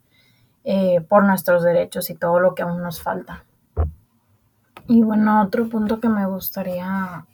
eh, 0.63 1.02
por 1.08 1.24
nuestros 1.24 1.63
derechos 1.63 2.10
y 2.10 2.15
todo 2.15 2.39
lo 2.39 2.56
que 2.56 2.63
aún 2.63 2.82
nos 2.82 3.02
falta. 3.02 3.44
Y 4.88 5.02
bueno, 5.02 5.41
otro 5.41 5.68
punto 5.70 6.00
que 6.00 6.10
me 6.10 6.26
gustaría 6.26 7.26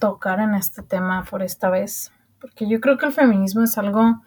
tocar 0.00 0.40
en 0.40 0.54
este 0.54 0.82
tema 0.82 1.24
por 1.28 1.42
esta 1.42 1.70
vez 1.70 2.12
porque 2.40 2.68
yo 2.68 2.80
creo 2.80 2.98
que 2.98 3.06
el 3.06 3.12
feminismo 3.12 3.62
es 3.62 3.78
algo 3.78 4.20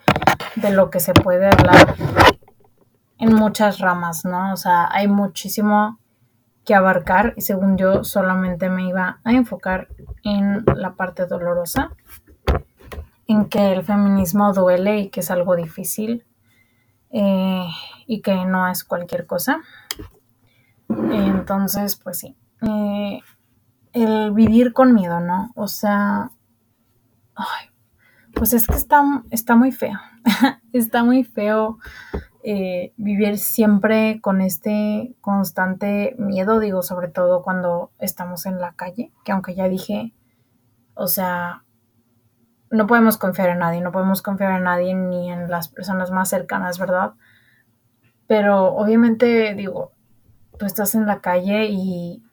de 0.56 0.72
lo 0.72 0.90
que 0.90 1.00
se 1.00 1.14
puede 1.14 1.46
hablar 1.46 1.96
en 3.18 3.34
muchas 3.34 3.80
ramas, 3.80 4.26
¿no? 4.26 4.54
O 4.54 4.58
sea, 4.58 4.90
hay 4.92 5.08
muchísimo 5.08 6.00
que 6.66 6.76
abarcar 6.76 7.34
y 7.38 7.42
según 7.42 7.78
yo 7.78 8.04
solamente 8.04 8.70
me 8.70 8.88
iba 8.88 9.20
a 9.24 9.32
enfocar 9.32 9.88
en 10.24 10.64
la 10.76 10.94
parte 10.94 11.26
dolorosa, 11.26 11.92
en 13.30 13.48
que 13.48 13.74
el 13.74 13.84
feminismo 13.84 14.54
duele 14.54 15.02
y 15.02 15.10
que 15.10 15.20
es 15.20 15.30
algo 15.30 15.56
difícil 15.56 16.26
eh, 17.12 17.68
y 18.08 18.22
que 18.24 18.34
no 18.46 18.68
es 18.68 18.84
cualquier 18.84 19.28
cosa. 19.28 19.62
Entonces, 20.90 21.96
pues 21.96 22.18
sí, 22.18 22.36
eh, 22.64 23.20
el 23.94 24.32
vivir 24.32 24.74
con 24.74 24.96
miedo, 24.96 25.20
¿no? 25.20 25.52
O 25.56 25.68
sea, 25.68 26.32
ay, 27.36 27.68
pues 28.34 28.54
es 28.54 28.66
que 28.66 28.74
está, 28.74 29.04
está 29.30 29.56
muy 29.56 29.72
feo. 29.72 30.00
está 30.74 31.04
muy 31.04 31.24
feo 31.24 31.78
eh, 32.44 32.94
vivir 32.98 33.38
siempre 33.38 34.22
con 34.22 34.42
este 34.42 35.16
constante 35.22 36.16
miedo, 36.18 36.60
digo, 36.60 36.82
sobre 36.82 37.10
todo 37.10 37.44
cuando 37.44 37.92
estamos 38.00 38.48
en 38.48 38.60
la 38.60 38.74
calle, 38.74 39.12
que 39.24 39.34
aunque 39.34 39.54
ya 39.54 39.70
dije, 39.70 40.16
o 40.96 41.06
sea, 41.06 41.64
no 42.72 42.88
podemos 42.88 43.18
confiar 43.18 43.50
en 43.50 43.60
nadie, 43.60 43.82
no 43.82 43.92
podemos 43.92 44.22
confiar 44.22 44.58
en 44.58 44.64
nadie 44.64 44.94
ni 44.94 45.32
en 45.32 45.50
las 45.50 45.70
personas 45.70 46.12
más 46.12 46.30
cercanas, 46.30 46.80
¿verdad? 46.80 47.14
Pero 48.28 48.74
obviamente, 48.76 49.54
digo, 49.56 49.92
tú 50.58 50.66
estás 50.66 50.94
en 50.96 51.06
la 51.06 51.20
calle 51.20 51.68
y 51.70 52.24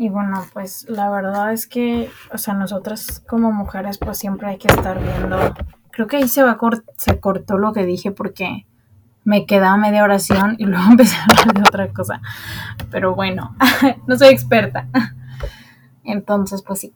y 0.00 0.08
bueno, 0.08 0.46
pues 0.54 0.88
la 0.88 1.10
verdad 1.10 1.52
es 1.52 1.66
que, 1.66 2.10
o 2.32 2.38
sea, 2.38 2.54
nosotras 2.54 3.22
como 3.28 3.52
mujeres 3.52 3.98
pues 3.98 4.16
siempre 4.16 4.48
hay 4.48 4.56
que 4.56 4.68
estar 4.68 4.98
viendo. 4.98 5.36
Creo 5.90 6.06
que 6.06 6.16
ahí 6.16 6.26
se 6.26 6.42
va 6.42 6.56
se 6.96 7.20
cortó 7.20 7.58
lo 7.58 7.74
que 7.74 7.84
dije 7.84 8.10
porque 8.10 8.66
me 9.24 9.44
quedaba 9.44 9.76
media 9.76 10.02
oración 10.02 10.54
y 10.56 10.64
luego 10.66 10.86
empecé 10.90 11.16
a 11.16 11.24
hablar 11.24 11.54
de 11.54 11.60
otra 11.60 11.92
cosa. 11.92 12.22
Pero 12.90 13.14
bueno, 13.14 13.54
no 14.06 14.16
soy 14.16 14.28
experta. 14.28 14.88
Entonces, 16.02 16.62
pues 16.62 16.80
sí. 16.80 16.94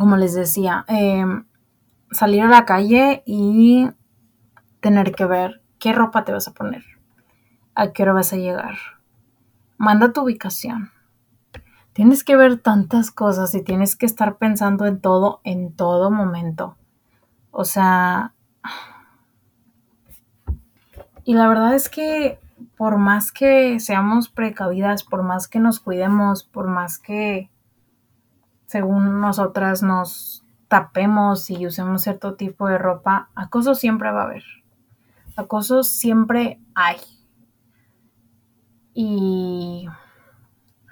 Como 0.00 0.16
les 0.16 0.34
decía, 0.34 0.84
em, 0.88 1.46
salir 2.10 2.42
a 2.42 2.48
la 2.48 2.64
calle 2.64 3.22
y 3.24 3.88
tener 4.80 5.14
que 5.14 5.26
ver 5.26 5.62
qué 5.78 5.92
ropa 5.92 6.24
te 6.24 6.32
vas 6.32 6.48
a 6.48 6.54
poner, 6.54 6.82
a 7.76 7.92
qué 7.92 8.02
hora 8.02 8.14
vas 8.14 8.32
a 8.32 8.36
llegar. 8.36 8.76
Manda 9.78 10.12
tu 10.12 10.22
ubicación 10.22 10.90
tienes 11.92 12.24
que 12.24 12.36
ver 12.36 12.58
tantas 12.58 13.10
cosas 13.10 13.54
y 13.54 13.62
tienes 13.62 13.96
que 13.96 14.06
estar 14.06 14.36
pensando 14.36 14.86
en 14.86 15.00
todo 15.00 15.40
en 15.44 15.74
todo 15.74 16.10
momento. 16.10 16.76
O 17.50 17.64
sea, 17.64 18.32
y 21.24 21.34
la 21.34 21.48
verdad 21.48 21.74
es 21.74 21.88
que 21.88 22.38
por 22.76 22.96
más 22.96 23.32
que 23.32 23.80
seamos 23.80 24.28
precavidas, 24.28 25.04
por 25.04 25.22
más 25.22 25.48
que 25.48 25.60
nos 25.60 25.80
cuidemos, 25.80 26.44
por 26.44 26.68
más 26.68 26.98
que 26.98 27.50
según 28.70 29.20
nosotras 29.20 29.82
nos 29.82 30.44
tapemos 30.68 31.50
y 31.50 31.66
usemos 31.66 32.02
cierto 32.02 32.36
tipo 32.36 32.68
de 32.68 32.78
ropa, 32.78 33.28
acoso 33.34 33.74
siempre 33.74 34.12
va 34.12 34.20
a 34.20 34.24
haber. 34.26 34.44
Acoso 35.34 35.82
siempre 35.82 36.60
hay. 36.76 36.98
Y 38.94 39.88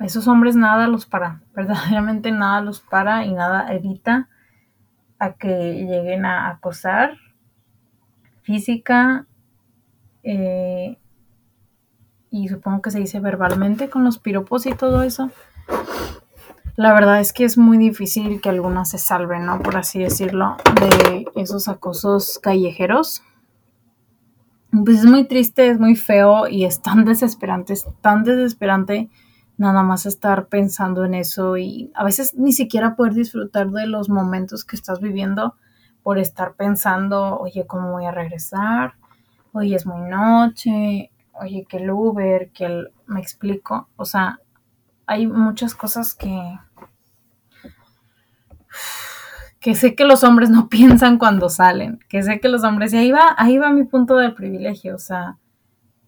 a 0.00 0.04
esos 0.04 0.26
hombres 0.26 0.56
nada 0.56 0.88
los 0.88 1.06
para, 1.06 1.42
verdaderamente 1.54 2.32
nada 2.32 2.62
los 2.62 2.80
para 2.80 3.24
y 3.24 3.32
nada 3.32 3.72
evita 3.72 4.28
a 5.20 5.34
que 5.34 5.86
lleguen 5.86 6.26
a 6.26 6.48
acosar 6.48 7.16
física 8.42 9.28
eh, 10.24 10.98
y 12.28 12.48
supongo 12.48 12.82
que 12.82 12.90
se 12.90 12.98
dice 12.98 13.20
verbalmente 13.20 13.88
con 13.88 14.02
los 14.02 14.18
piropos 14.18 14.66
y 14.66 14.74
todo 14.74 15.04
eso. 15.04 15.30
La 16.78 16.92
verdad 16.92 17.18
es 17.18 17.32
que 17.32 17.42
es 17.42 17.58
muy 17.58 17.76
difícil 17.76 18.40
que 18.40 18.50
algunas 18.50 18.90
se 18.90 18.98
salven, 18.98 19.46
¿no? 19.46 19.58
Por 19.58 19.76
así 19.76 19.98
decirlo, 19.98 20.56
de 20.80 21.26
esos 21.34 21.66
acosos 21.66 22.38
callejeros. 22.40 23.24
Pues 24.70 24.98
es 24.98 25.04
muy 25.04 25.24
triste, 25.26 25.70
es 25.70 25.80
muy 25.80 25.96
feo 25.96 26.46
y 26.46 26.66
es 26.66 26.80
tan 26.80 27.04
desesperante, 27.04 27.72
es 27.72 27.84
tan 28.00 28.22
desesperante 28.22 29.10
nada 29.56 29.82
más 29.82 30.06
estar 30.06 30.46
pensando 30.46 31.04
en 31.04 31.14
eso 31.14 31.56
y 31.56 31.90
a 31.96 32.04
veces 32.04 32.34
ni 32.34 32.52
siquiera 32.52 32.94
poder 32.94 33.14
disfrutar 33.14 33.70
de 33.70 33.88
los 33.88 34.08
momentos 34.08 34.64
que 34.64 34.76
estás 34.76 35.00
viviendo 35.00 35.56
por 36.04 36.20
estar 36.20 36.54
pensando, 36.54 37.40
oye, 37.40 37.66
¿cómo 37.66 37.90
voy 37.90 38.04
a 38.04 38.12
regresar? 38.12 38.94
Oye, 39.50 39.74
es 39.74 39.84
muy 39.84 40.08
noche, 40.08 41.10
oye, 41.32 41.66
que 41.68 41.78
el 41.78 41.90
Uber, 41.90 42.50
que 42.52 42.66
el... 42.66 42.92
me 43.08 43.18
explico, 43.18 43.88
o 43.96 44.04
sea, 44.04 44.38
hay 45.08 45.26
muchas 45.26 45.74
cosas 45.74 46.14
que 46.14 46.58
que 49.58 49.74
sé 49.74 49.96
que 49.96 50.04
los 50.04 50.22
hombres 50.22 50.50
no 50.50 50.68
piensan 50.70 51.18
cuando 51.18 51.48
salen, 51.48 51.98
que 52.08 52.22
sé 52.22 52.40
que 52.40 52.48
los 52.48 52.62
hombres, 52.62 52.92
y 52.92 52.98
ahí 52.98 53.10
va, 53.10 53.34
ahí 53.36 53.58
va 53.58 53.70
mi 53.70 53.84
punto 53.84 54.16
del 54.16 54.34
privilegio, 54.34 54.94
o 54.94 54.98
sea, 54.98 55.38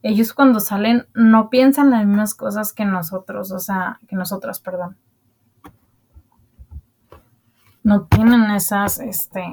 ellos 0.02 0.32
cuando 0.32 0.60
salen 0.60 1.06
no 1.14 1.50
piensan 1.50 1.90
las 1.90 2.06
mismas 2.06 2.34
cosas 2.34 2.72
que 2.72 2.84
nosotros, 2.84 3.50
o 3.52 3.58
sea, 3.58 3.98
que 4.06 4.16
nosotras, 4.16 4.60
perdón. 4.60 4.96
No 7.82 8.04
tienen 8.04 8.50
esas 8.50 8.98
este, 9.00 9.44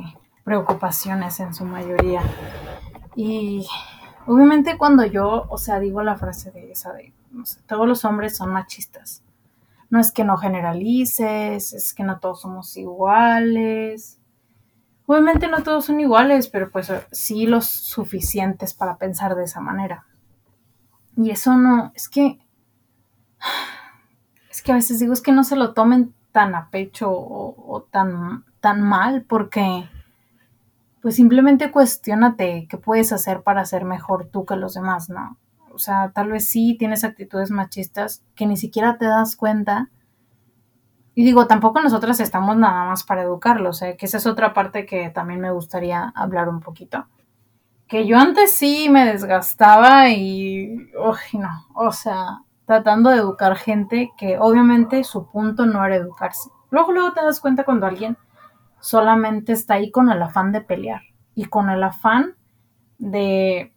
preocupaciones 0.44 1.40
en 1.40 1.54
su 1.54 1.66
mayoría. 1.66 2.22
Y 3.16 3.66
obviamente 4.26 4.78
cuando 4.78 5.06
yo, 5.06 5.48
o 5.50 5.58
sea, 5.58 5.80
digo 5.80 6.02
la 6.02 6.16
frase 6.16 6.52
de 6.52 6.72
esa 6.72 6.94
de, 6.94 7.14
no 7.32 7.46
sé, 7.46 7.60
todos 7.68 7.88
los 7.88 8.06
hombres 8.06 8.38
son 8.38 8.52
machistas 8.52 9.24
no 9.90 10.00
es 10.00 10.12
que 10.12 10.24
no 10.24 10.38
generalices, 10.38 11.74
es 11.74 11.94
que 11.94 12.04
no 12.04 12.20
todos 12.20 12.42
somos 12.42 12.76
iguales. 12.78 14.20
Obviamente 15.06 15.48
no 15.48 15.64
todos 15.64 15.86
son 15.86 16.00
iguales, 16.02 16.50
pero 16.50 16.70
pues 16.70 16.92
sí 17.12 17.48
los 17.48 17.66
suficientes 17.66 18.74
para 18.74 18.98
pensar 18.98 19.36
de 19.36 19.46
esa 19.46 19.62
manera. 19.62 20.06
Y 21.16 21.32
eso 21.32 21.56
no, 21.58 21.92
es 21.96 22.10
que, 22.10 22.40
es 24.52 24.62
que 24.62 24.72
a 24.72 24.76
veces 24.76 25.00
digo, 25.00 25.14
es 25.14 25.22
que 25.22 25.32
no 25.32 25.44
se 25.44 25.56
lo 25.56 25.74
tomen 25.74 26.14
tan 26.32 26.54
a 26.54 26.70
pecho 26.70 27.10
o, 27.10 27.88
tan, 27.90 28.46
tan 28.60 28.82
mal, 28.82 29.24
porque 29.24 29.90
pues 31.02 31.16
simplemente 31.16 31.72
cuestionate 31.72 32.68
qué 32.70 32.78
puedes 32.78 33.14
hacer 33.14 33.42
para 33.42 33.66
ser 33.66 33.86
mejor 33.86 34.28
tú 34.28 34.46
que 34.46 34.56
los 34.56 34.74
demás, 34.74 35.10
¿no? 35.10 35.38
O 35.78 35.80
sea, 35.80 36.12
tal 36.12 36.32
vez 36.32 36.50
sí 36.50 36.76
tienes 36.80 37.04
actitudes 37.04 37.52
machistas 37.52 38.24
que 38.34 38.48
ni 38.48 38.58
siquiera 38.58 38.98
te 38.98 39.06
das 39.06 39.36
cuenta. 39.36 39.92
Y 41.14 41.24
digo, 41.24 41.46
tampoco 41.46 41.80
nosotras 41.82 42.20
estamos 42.20 42.58
nada 42.58 42.86
más 42.86 43.04
para 43.04 43.22
educarlos, 43.22 43.84
¿eh? 43.84 43.96
que 43.96 44.08
esa 44.08 44.18
es 44.18 44.26
otra 44.26 44.56
parte 44.56 44.88
que 44.88 45.12
también 45.12 45.40
me 45.40 45.52
gustaría 45.52 46.12
hablar 46.16 46.50
un 46.50 46.62
poquito. 46.62 47.06
Que 47.88 48.08
yo 48.08 48.18
antes 48.18 48.54
sí 48.54 48.90
me 48.90 49.06
desgastaba 49.06 50.10
y, 50.10 50.90
uy, 50.98 51.40
no, 51.40 51.68
o 51.76 51.92
sea, 51.92 52.40
tratando 52.66 53.12
de 53.12 53.18
educar 53.18 53.56
gente 53.56 54.10
que 54.18 54.40
obviamente 54.40 55.04
su 55.04 55.30
punto 55.30 55.68
no 55.68 55.86
era 55.86 55.98
educarse. 55.98 56.50
Luego, 56.72 56.92
luego 56.92 57.14
te 57.14 57.22
das 57.22 57.40
cuenta 57.40 57.66
cuando 57.66 57.86
alguien 57.86 58.18
solamente 58.80 59.54
está 59.54 59.76
ahí 59.76 59.92
con 59.92 60.10
el 60.10 60.24
afán 60.24 60.52
de 60.52 60.62
pelear 60.62 61.04
y 61.36 61.46
con 61.46 61.70
el 61.70 61.84
afán 61.84 62.36
de 62.98 63.76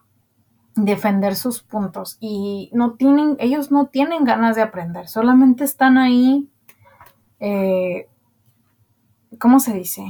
defender 0.84 1.36
sus 1.36 1.62
puntos 1.62 2.16
y 2.20 2.70
no 2.72 2.94
tienen, 2.94 3.36
ellos 3.38 3.70
no 3.70 3.86
tienen 3.86 4.24
ganas 4.24 4.56
de 4.56 4.62
aprender, 4.62 5.08
solamente 5.08 5.64
están 5.64 5.98
ahí, 5.98 6.48
eh, 7.38 8.08
¿cómo 9.38 9.60
se 9.60 9.74
dice? 9.74 10.04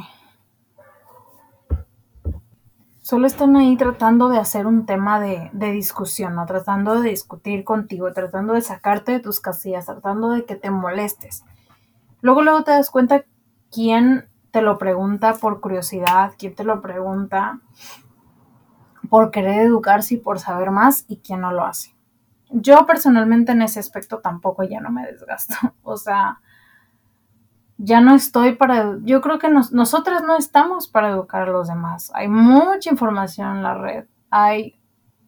Solo 3.00 3.26
están 3.26 3.56
ahí 3.56 3.76
tratando 3.76 4.28
de 4.28 4.38
hacer 4.38 4.66
un 4.66 4.87
tema 4.87 5.18
de, 5.18 5.50
de 5.52 5.72
discusión, 5.72 6.37
¿no? 6.37 6.46
Tratando 6.46 7.00
de 7.00 7.11
discutir 7.11 7.64
contigo, 7.64 8.12
tratando 8.12 8.54
de 8.54 8.61
sacarte 8.61 9.12
de 9.12 9.20
tus 9.20 9.40
casillas, 9.40 9.87
tratando 9.87 10.30
de 10.30 10.44
que 10.44 10.54
te 10.54 10.70
molestes. 10.70 11.44
Luego, 12.20 12.42
luego 12.42 12.62
te 12.62 12.70
das 12.70 12.90
cuenta 12.90 13.24
quién 13.72 14.28
te 14.52 14.62
lo 14.62 14.78
pregunta 14.78 15.35
por 15.35 15.61
curiosidad, 15.61 16.35
quién 16.38 16.54
te 16.54 16.64
lo 16.64 16.83
pregunta 16.83 17.61
por 19.11 19.33
querer 19.33 19.61
educarse 19.66 20.14
y 20.14 20.18
por 20.18 20.38
saber 20.38 20.70
más 20.70 21.05
y 21.09 21.18
quién 21.18 21.40
no 21.40 21.53
lo 21.53 21.66
hace. 21.66 21.94
Yo 22.51 22.87
personalmente 22.87 23.53
en 23.53 23.62
ese 23.62 23.81
aspecto 23.81 24.20
tampoco 24.20 24.62
ya 24.62 24.81
no 24.81 24.90
me 24.90 25.05
desgasto. 25.05 25.55
O 25.83 25.96
sea, 25.96 26.40
ya 27.77 28.01
no 28.01 28.14
estoy 28.14 28.55
para... 28.55 28.96
Yo 29.03 29.20
creo 29.20 29.40
que 29.40 29.49
nosotras 29.49 30.23
no 30.23 30.37
estamos 30.37 30.87
para 30.87 31.11
educar 31.11 31.42
a 31.42 31.51
los 31.51 31.66
demás. 31.66 32.12
Hay 32.14 32.29
mucha 32.29 32.90
información 32.90 33.57
en 33.57 33.62
la 33.64 33.75
red. 33.75 34.05
Hay 34.31 34.79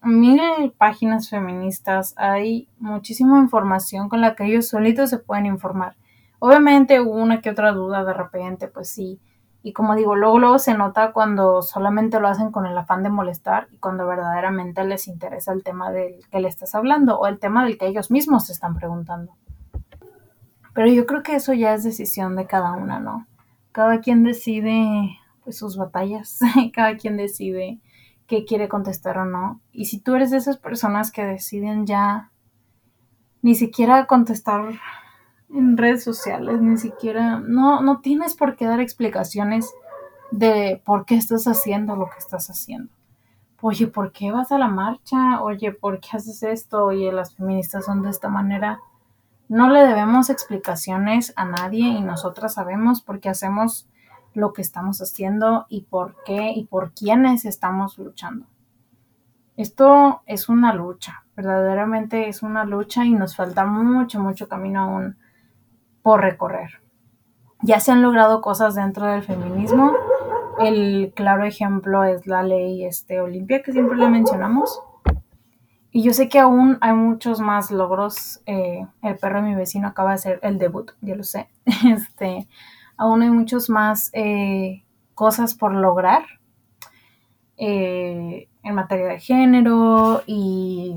mil 0.03 0.73
páginas 0.79 1.29
feministas. 1.29 2.15
Hay 2.17 2.69
muchísima 2.79 3.41
información 3.41 4.09
con 4.09 4.21
la 4.21 4.37
que 4.37 4.45
ellos 4.45 4.69
solitos 4.69 5.11
se 5.11 5.19
pueden 5.19 5.47
informar. 5.47 5.97
Obviamente 6.39 7.01
una 7.01 7.41
que 7.41 7.51
otra 7.51 7.73
duda 7.73 8.05
de 8.05 8.13
repente, 8.13 8.69
pues 8.69 8.89
sí 8.89 9.21
y 9.63 9.73
como 9.73 9.95
digo, 9.95 10.17
luego, 10.17 10.39
luego 10.41 10.59
se 10.59 10.75
nota 10.75 11.13
cuando 11.13 11.63
solamente 11.63 12.19
lo 12.19 12.27
hacen 12.27 12.51
con 12.51 12.67
el 12.67 12.77
afán 12.77 13.03
de 13.05 13.11
molestar 13.11 13.69
y 13.71 13.79
cuando 13.79 14.07
verdaderamente 14.07 14.85
les 14.85 15.07
interesa 15.07 15.53
el 15.53 15.63
tema 15.63 15.93
del 15.93 16.17
que 16.31 16.41
le 16.41 16.49
estás 16.49 16.75
hablando 16.75 17.19
o 17.19 17.29
el 17.29 17.39
tema 17.39 17.65
del 17.65 17.79
que 17.79 17.87
ellos 17.87 18.11
mismos 18.11 18.47
se 18.47 18.53
están 18.53 18.75
preguntando. 18.75 19.37
Pero 20.75 20.89
yo 20.89 21.07
creo 21.07 21.23
que 21.23 21.37
eso 21.37 21.53
ya 21.53 21.75
es 21.75 21.85
decisión 21.85 22.35
de 22.35 22.47
cada 22.47 22.73
una, 22.73 22.99
¿no? 22.99 23.27
Cada 23.71 24.01
quien 24.01 24.25
decide 24.25 25.19
pues, 25.45 25.59
sus 25.59 25.77
batallas, 25.77 26.41
cada 26.75 26.97
quien 26.97 27.17
decide 27.17 27.79
qué 28.27 28.45
quiere 28.45 28.69
contestar 28.69 29.19
o 29.19 29.27
no. 29.27 29.61
Y 29.71 29.85
si 29.85 30.01
tú 30.01 30.17
eres 30.17 30.31
de 30.33 30.39
esas 30.39 30.57
personas 30.57 31.13
que 31.13 31.25
deciden 31.25 31.87
ya 31.87 32.31
ni 33.43 33.55
siquiera 33.55 34.07
contestar 34.07 34.81
en 35.53 35.77
redes 35.77 36.03
sociales, 36.03 36.61
ni 36.61 36.79
siquiera, 36.79 37.41
no, 37.41 37.83
no 37.83 38.01
tienes 38.01 38.35
por 38.35 38.57
qué 38.57 38.67
dar 38.67 38.81
explicaciones 38.81 39.73
de 40.31 40.81
por 40.85 41.05
qué 41.05 41.17
estás 41.17 41.47
haciendo 41.47 41.95
lo 41.95 42.07
que 42.07 42.19
estás 42.19 42.49
haciendo. 42.49 42.91
Oye, 43.61 43.87
¿por 43.87 44.13
qué 44.13 44.33
vas 44.33 44.51
a 44.51 44.59
la 44.59 44.69
marcha? 44.69 45.41
Oye, 45.43 45.73
¿por 45.73 46.01
qué 46.01 46.17
haces 46.17 46.43
esto? 46.43 46.87
Oye, 46.87 47.13
las 47.13 47.35
feministas 47.35 47.85
son 47.85 48.03
de 48.03 48.11
esta 48.11 48.29
manera. 48.29 48.81
No 49.49 49.71
le 49.71 49.87
debemos 49.87 50.31
explicaciones 50.31 51.33
a 51.37 51.45
nadie 51.45 51.87
y 51.87 52.01
nosotras 52.01 52.55
sabemos 52.55 53.03
por 53.03 53.21
qué 53.21 53.29
hacemos 53.29 53.87
lo 54.35 54.53
que 54.53 54.63
estamos 54.63 55.01
haciendo 55.01 55.67
y 55.69 55.83
por 55.83 56.17
qué 56.25 56.53
y 56.57 56.65
por 56.65 56.93
quiénes 56.93 57.45
estamos 57.45 57.99
luchando. 57.99 58.47
Esto 59.57 60.23
es 60.27 60.49
una 60.49 60.73
lucha, 60.73 61.25
verdaderamente 61.37 62.29
es 62.29 62.43
una 62.43 62.65
lucha 62.65 63.05
y 63.05 63.13
nos 63.13 63.37
falta 63.37 63.67
mucho, 63.67 64.19
mucho 64.19 64.49
camino 64.49 64.81
aún 64.81 65.17
por 66.03 66.21
recorrer. 66.21 66.81
Ya 67.63 67.81
se 67.81 67.93
han 67.93 68.03
logrado 68.03 68.41
cosas 68.41 68.75
dentro 68.75 69.07
del 69.07 69.23
feminismo. 69.23 69.93
El 70.59 71.13
claro 71.15 71.45
ejemplo 71.45 72.05
es 72.05 72.27
la 72.27 72.43
ley 72.43 72.85
este, 72.85 73.21
Olimpia, 73.21 73.63
que 73.63 73.73
siempre 73.73 73.97
le 73.97 74.09
mencionamos. 74.09 74.83
Y 75.93 76.03
yo 76.03 76.13
sé 76.15 76.29
que 76.29 76.39
aún 76.39 76.79
hay 76.81 76.95
muchos 76.95 77.41
más 77.41 77.71
logros. 77.71 78.43
Eh, 78.47 78.87
el 79.03 79.17
perro 79.17 79.43
de 79.43 79.49
mi 79.49 79.55
vecino 79.55 79.89
acaba 79.89 80.11
de 80.11 80.15
hacer 80.17 80.41
el 80.43 80.59
debut, 80.59 80.91
ya 81.01 81.15
lo 81.15 81.23
sé. 81.23 81.49
Este, 81.87 82.49
aún 82.97 83.23
hay 83.23 83.31
muchos 83.31 83.71
más 83.71 84.11
eh, 84.13 84.83
cosas 85.15 85.55
por 85.55 85.75
lograr 85.75 86.25
eh, 87.57 88.49
en 88.63 88.75
materia 88.75 89.07
de 89.07 89.21
género 89.21 90.23
y 90.27 90.97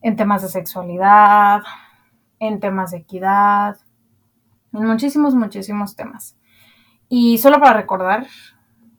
en 0.00 0.16
temas 0.16 0.42
de 0.42 0.48
sexualidad, 0.48 1.62
en 2.42 2.58
temas 2.58 2.90
de 2.90 2.98
equidad, 2.98 3.76
en 4.72 4.84
muchísimos, 4.84 5.36
muchísimos 5.36 5.94
temas. 5.94 6.36
Y 7.08 7.38
solo 7.38 7.60
para 7.60 7.74
recordar, 7.74 8.26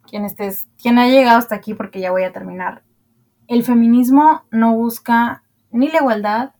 quien, 0.07 0.23
estés, 0.23 0.69
quien 0.81 0.97
ha 0.97 1.07
llegado 1.07 1.39
hasta 1.39 1.55
aquí, 1.55 1.73
porque 1.73 1.99
ya 1.99 2.11
voy 2.11 2.23
a 2.23 2.31
terminar, 2.31 2.83
el 3.47 3.63
feminismo 3.63 4.43
no 4.49 4.73
busca 4.73 5.43
ni 5.71 5.89
la 5.89 5.99
igualdad 5.99 6.53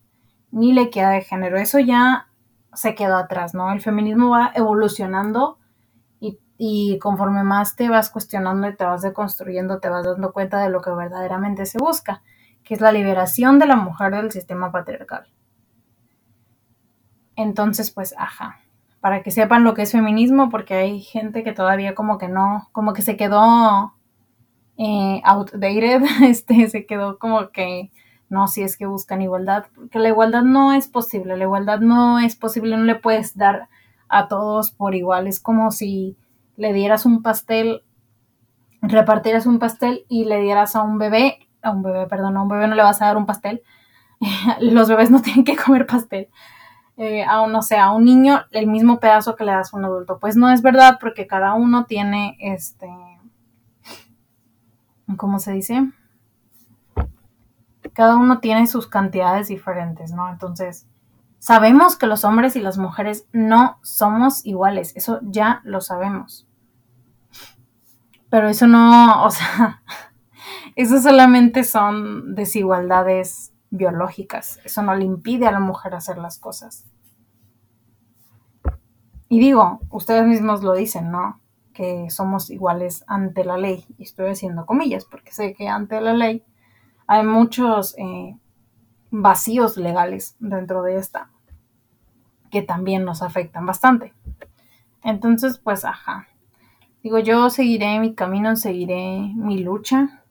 ni 0.50 0.74
la 0.74 0.82
equidad 0.82 1.12
de 1.12 1.22
género. 1.22 1.56
Eso 1.56 1.78
ya 1.78 2.28
se 2.74 2.94
quedó 2.94 3.16
atrás, 3.16 3.54
¿no? 3.54 3.72
El 3.72 3.80
feminismo 3.80 4.28
va 4.28 4.52
evolucionando 4.54 5.58
y, 6.20 6.38
y, 6.58 6.98
conforme 6.98 7.44
más 7.44 7.76
te 7.76 7.88
vas 7.88 8.10
cuestionando 8.10 8.68
y 8.68 8.76
te 8.76 8.84
vas 8.84 9.00
deconstruyendo, 9.00 9.80
te 9.80 9.88
vas 9.88 10.04
dando 10.04 10.34
cuenta 10.34 10.60
de 10.60 10.68
lo 10.68 10.82
que 10.82 10.90
verdaderamente 10.90 11.64
se 11.64 11.78
busca, 11.78 12.22
que 12.62 12.74
es 12.74 12.82
la 12.82 12.92
liberación 12.92 13.58
de 13.58 13.66
la 13.66 13.76
mujer 13.76 14.14
del 14.14 14.30
sistema 14.32 14.70
patriarcal. 14.70 15.28
Entonces, 17.36 17.90
pues, 17.90 18.14
ajá, 18.18 18.60
para 19.00 19.22
que 19.22 19.30
sepan 19.30 19.64
lo 19.64 19.74
que 19.74 19.82
es 19.82 19.92
feminismo, 19.92 20.48
porque 20.48 20.74
hay 20.74 21.00
gente 21.00 21.44
que 21.44 21.52
todavía 21.52 21.94
como 21.94 22.18
que 22.18 22.28
no, 22.28 22.68
como 22.72 22.92
que 22.92 23.02
se 23.02 23.16
quedó 23.16 23.94
eh, 24.78 25.20
outdated, 25.24 26.02
este, 26.22 26.68
se 26.68 26.86
quedó 26.86 27.18
como 27.18 27.50
que 27.50 27.90
no, 28.28 28.48
si 28.48 28.62
es 28.62 28.76
que 28.76 28.86
buscan 28.86 29.22
igualdad, 29.22 29.66
porque 29.74 29.98
la 29.98 30.08
igualdad 30.08 30.42
no 30.42 30.72
es 30.72 30.88
posible, 30.88 31.36
la 31.36 31.44
igualdad 31.44 31.80
no 31.80 32.18
es 32.18 32.36
posible, 32.36 32.76
no 32.76 32.84
le 32.84 32.94
puedes 32.94 33.36
dar 33.36 33.68
a 34.08 34.28
todos 34.28 34.70
por 34.70 34.94
igual, 34.94 35.26
es 35.26 35.40
como 35.40 35.70
si 35.70 36.16
le 36.56 36.72
dieras 36.72 37.06
un 37.06 37.22
pastel, 37.22 37.82
repartieras 38.80 39.46
un 39.46 39.58
pastel 39.58 40.04
y 40.08 40.24
le 40.24 40.40
dieras 40.40 40.76
a 40.76 40.82
un 40.82 40.98
bebé, 40.98 41.48
a 41.62 41.70
un 41.70 41.82
bebé, 41.82 42.06
perdón, 42.06 42.36
a 42.36 42.42
un 42.42 42.48
bebé 42.48 42.68
no 42.68 42.74
le 42.74 42.82
vas 42.82 43.02
a 43.02 43.06
dar 43.06 43.16
un 43.16 43.26
pastel, 43.26 43.62
los 44.60 44.88
bebés 44.88 45.10
no 45.10 45.20
tienen 45.20 45.44
que 45.44 45.56
comer 45.56 45.86
pastel, 45.86 46.28
eh, 46.96 47.24
a, 47.24 47.46
no 47.46 47.62
sé, 47.62 47.76
a 47.76 47.92
un 47.92 48.04
niño 48.04 48.44
el 48.50 48.66
mismo 48.66 49.00
pedazo 49.00 49.36
que 49.36 49.44
le 49.44 49.52
das 49.52 49.72
a 49.72 49.76
un 49.76 49.84
adulto. 49.84 50.18
Pues 50.18 50.36
no 50.36 50.50
es 50.50 50.62
verdad 50.62 50.98
porque 51.00 51.26
cada 51.26 51.54
uno 51.54 51.86
tiene 51.86 52.36
este 52.40 52.88
¿cómo 55.16 55.38
se 55.38 55.52
dice? 55.52 55.90
Cada 57.92 58.16
uno 58.16 58.40
tiene 58.40 58.66
sus 58.66 58.86
cantidades 58.86 59.48
diferentes, 59.48 60.12
¿no? 60.12 60.28
Entonces, 60.30 60.86
sabemos 61.38 61.96
que 61.96 62.06
los 62.06 62.24
hombres 62.24 62.56
y 62.56 62.60
las 62.60 62.78
mujeres 62.78 63.26
no 63.32 63.78
somos 63.82 64.44
iguales, 64.44 64.92
eso 64.96 65.20
ya 65.22 65.60
lo 65.64 65.80
sabemos. 65.80 66.46
Pero 68.30 68.48
eso 68.48 68.66
no, 68.66 69.24
o 69.24 69.30
sea, 69.30 69.82
eso 70.74 71.00
solamente 71.00 71.64
son 71.64 72.34
desigualdades 72.34 73.52
biológicas. 73.76 74.60
Eso 74.64 74.82
no 74.82 74.94
le 74.94 75.04
impide 75.04 75.46
a 75.46 75.52
la 75.52 75.60
mujer 75.60 75.94
hacer 75.94 76.18
las 76.18 76.38
cosas. 76.38 76.86
Y 79.28 79.40
digo, 79.40 79.80
ustedes 79.90 80.26
mismos 80.26 80.62
lo 80.62 80.74
dicen, 80.74 81.10
¿no? 81.10 81.40
Que 81.72 82.08
somos 82.10 82.50
iguales 82.50 83.04
ante 83.06 83.44
la 83.44 83.56
ley. 83.56 83.84
Y 83.98 84.04
estoy 84.04 84.30
haciendo 84.30 84.64
comillas, 84.64 85.04
porque 85.04 85.32
sé 85.32 85.54
que 85.54 85.68
ante 85.68 86.00
la 86.00 86.14
ley 86.14 86.44
hay 87.06 87.24
muchos 87.24 87.94
eh, 87.98 88.36
vacíos 89.10 89.76
legales 89.76 90.36
dentro 90.38 90.82
de 90.82 90.96
esta 90.96 91.30
que 92.50 92.62
también 92.62 93.04
nos 93.04 93.22
afectan 93.22 93.66
bastante. 93.66 94.14
Entonces, 95.02 95.58
pues, 95.58 95.84
ajá. 95.84 96.28
Digo, 97.02 97.18
yo 97.18 97.50
seguiré 97.50 97.98
mi 97.98 98.14
camino, 98.14 98.54
seguiré 98.54 99.32
mi 99.34 99.58
lucha. 99.58 100.23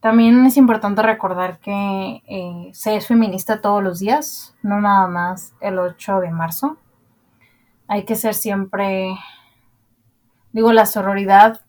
También 0.00 0.46
es 0.46 0.56
importante 0.56 1.02
recordar 1.02 1.58
que 1.58 2.22
eh, 2.26 2.70
se 2.72 2.96
es 2.96 3.06
feminista 3.06 3.60
todos 3.60 3.82
los 3.82 4.00
días, 4.00 4.54
no 4.62 4.80
nada 4.80 5.06
más 5.08 5.54
el 5.60 5.78
8 5.78 6.20
de 6.20 6.30
marzo. 6.30 6.78
Hay 7.86 8.04
que 8.04 8.16
ser 8.16 8.34
siempre, 8.34 9.14
digo, 10.52 10.72
la 10.72 10.86
sororidad 10.86 11.60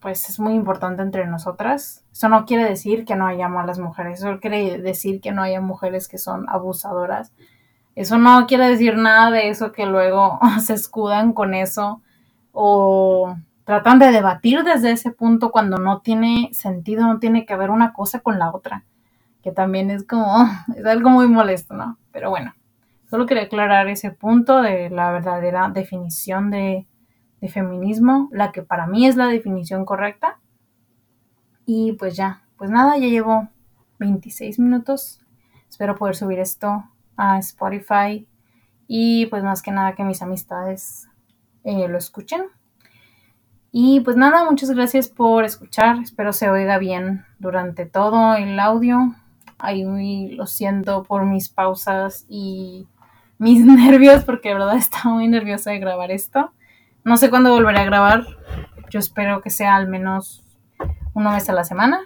pues 0.00 0.28
es 0.28 0.38
muy 0.40 0.54
importante 0.54 1.02
entre 1.02 1.26
nosotras. 1.26 2.04
Eso 2.12 2.28
no 2.28 2.46
quiere 2.46 2.64
decir 2.64 3.04
que 3.04 3.16
no 3.16 3.26
haya 3.26 3.48
malas 3.48 3.78
mujeres, 3.78 4.20
eso 4.20 4.40
quiere 4.40 4.78
decir 4.78 5.20
que 5.20 5.32
no 5.32 5.42
haya 5.42 5.60
mujeres 5.60 6.08
que 6.08 6.18
son 6.18 6.48
abusadoras. 6.48 7.32
Eso 7.94 8.18
no 8.18 8.46
quiere 8.46 8.68
decir 8.68 8.96
nada 8.96 9.30
de 9.30 9.48
eso 9.50 9.72
que 9.72 9.86
luego 9.86 10.40
se 10.60 10.74
escudan 10.74 11.32
con 11.32 11.54
eso 11.54 12.02
o 12.52 13.36
tratan 13.68 13.98
de 13.98 14.10
debatir 14.10 14.64
desde 14.64 14.92
ese 14.92 15.10
punto 15.10 15.50
cuando 15.50 15.76
no 15.76 16.00
tiene 16.00 16.48
sentido, 16.54 17.06
no 17.06 17.18
tiene 17.18 17.44
que 17.44 17.54
ver 17.54 17.68
una 17.68 17.92
cosa 17.92 18.20
con 18.20 18.38
la 18.38 18.50
otra, 18.50 18.86
que 19.42 19.52
también 19.52 19.90
es 19.90 20.06
como, 20.06 20.48
es 20.74 20.86
algo 20.86 21.10
muy 21.10 21.28
molesto, 21.28 21.74
¿no? 21.74 21.98
Pero 22.10 22.30
bueno, 22.30 22.54
solo 23.10 23.26
quería 23.26 23.42
aclarar 23.42 23.86
ese 23.88 24.10
punto 24.10 24.62
de 24.62 24.88
la 24.88 25.12
verdadera 25.12 25.68
definición 25.68 26.50
de, 26.50 26.86
feminismo, 27.50 28.30
la 28.32 28.52
que 28.52 28.62
para 28.62 28.86
mí 28.86 29.06
es 29.06 29.16
la 29.16 29.26
definición 29.26 29.84
correcta. 29.84 30.40
Y 31.66 31.92
pues 31.92 32.16
ya, 32.16 32.42
pues 32.56 32.70
nada, 32.70 32.96
ya 32.96 33.06
llevo 33.06 33.48
26 33.98 34.58
minutos. 34.60 35.20
Espero 35.68 35.94
poder 35.94 36.16
subir 36.16 36.38
esto 36.38 36.84
a 37.18 37.38
Spotify 37.38 38.26
y 38.86 39.26
pues 39.26 39.44
más 39.44 39.60
que 39.60 39.72
nada 39.72 39.94
que 39.94 40.04
mis 40.04 40.22
amistades 40.22 41.06
eh, 41.64 41.86
lo 41.86 41.98
escuchen. 41.98 42.44
Y 43.80 44.00
pues 44.00 44.16
nada, 44.16 44.42
muchas 44.42 44.72
gracias 44.72 45.06
por 45.06 45.44
escuchar. 45.44 45.98
Espero 46.02 46.32
se 46.32 46.50
oiga 46.50 46.78
bien 46.78 47.24
durante 47.38 47.86
todo 47.86 48.34
el 48.34 48.58
audio. 48.58 49.14
Ahí 49.56 50.32
lo 50.32 50.48
siento 50.48 51.04
por 51.04 51.24
mis 51.24 51.48
pausas 51.48 52.26
y 52.28 52.88
mis 53.38 53.64
nervios, 53.64 54.24
porque 54.24 54.48
de 54.48 54.54
verdad 54.56 54.76
estaba 54.76 55.14
muy 55.14 55.28
nerviosa 55.28 55.70
de 55.70 55.78
grabar 55.78 56.10
esto. 56.10 56.52
No 57.04 57.16
sé 57.16 57.30
cuándo 57.30 57.52
volveré 57.52 57.78
a 57.78 57.84
grabar. 57.84 58.26
Yo 58.90 58.98
espero 58.98 59.42
que 59.42 59.50
sea 59.50 59.76
al 59.76 59.86
menos 59.86 60.42
una 61.14 61.32
vez 61.32 61.48
a 61.48 61.52
la 61.52 61.62
semana. 61.62 62.00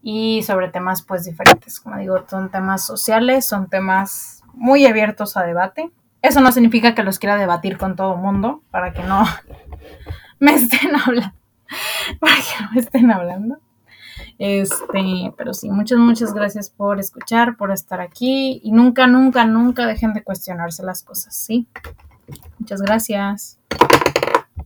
Y 0.00 0.42
sobre 0.44 0.70
temas 0.70 1.02
pues 1.02 1.26
diferentes. 1.26 1.78
Como 1.78 1.98
digo, 1.98 2.24
son 2.26 2.50
temas 2.50 2.86
sociales, 2.86 3.46
son 3.46 3.68
temas 3.68 4.42
muy 4.54 4.86
abiertos 4.86 5.36
a 5.36 5.42
debate. 5.42 5.90
Eso 6.22 6.40
no 6.40 6.52
significa 6.52 6.94
que 6.94 7.02
los 7.02 7.18
quiera 7.18 7.36
debatir 7.36 7.76
con 7.76 7.96
todo 7.96 8.14
el 8.14 8.20
mundo, 8.22 8.62
para 8.70 8.94
que 8.94 9.02
no 9.02 9.26
me 10.40 10.54
estén 10.54 10.94
hablando. 11.06 11.34
Para 12.20 12.34
que 12.36 12.64
no 12.64 12.70
me 12.72 12.80
estén 12.80 13.10
hablando. 13.10 13.58
Este, 14.38 15.32
pero 15.36 15.52
sí, 15.52 15.68
muchas, 15.70 15.98
muchas 15.98 16.32
gracias 16.32 16.70
por 16.70 17.00
escuchar, 17.00 17.56
por 17.56 17.72
estar 17.72 18.00
aquí 18.00 18.60
y 18.62 18.72
nunca, 18.72 19.06
nunca, 19.06 19.44
nunca 19.44 19.86
dejen 19.86 20.14
de 20.14 20.22
cuestionarse 20.22 20.82
las 20.84 21.02
cosas, 21.02 21.34
¿sí? 21.34 21.66
Muchas 22.58 22.80
gracias. 22.82 23.58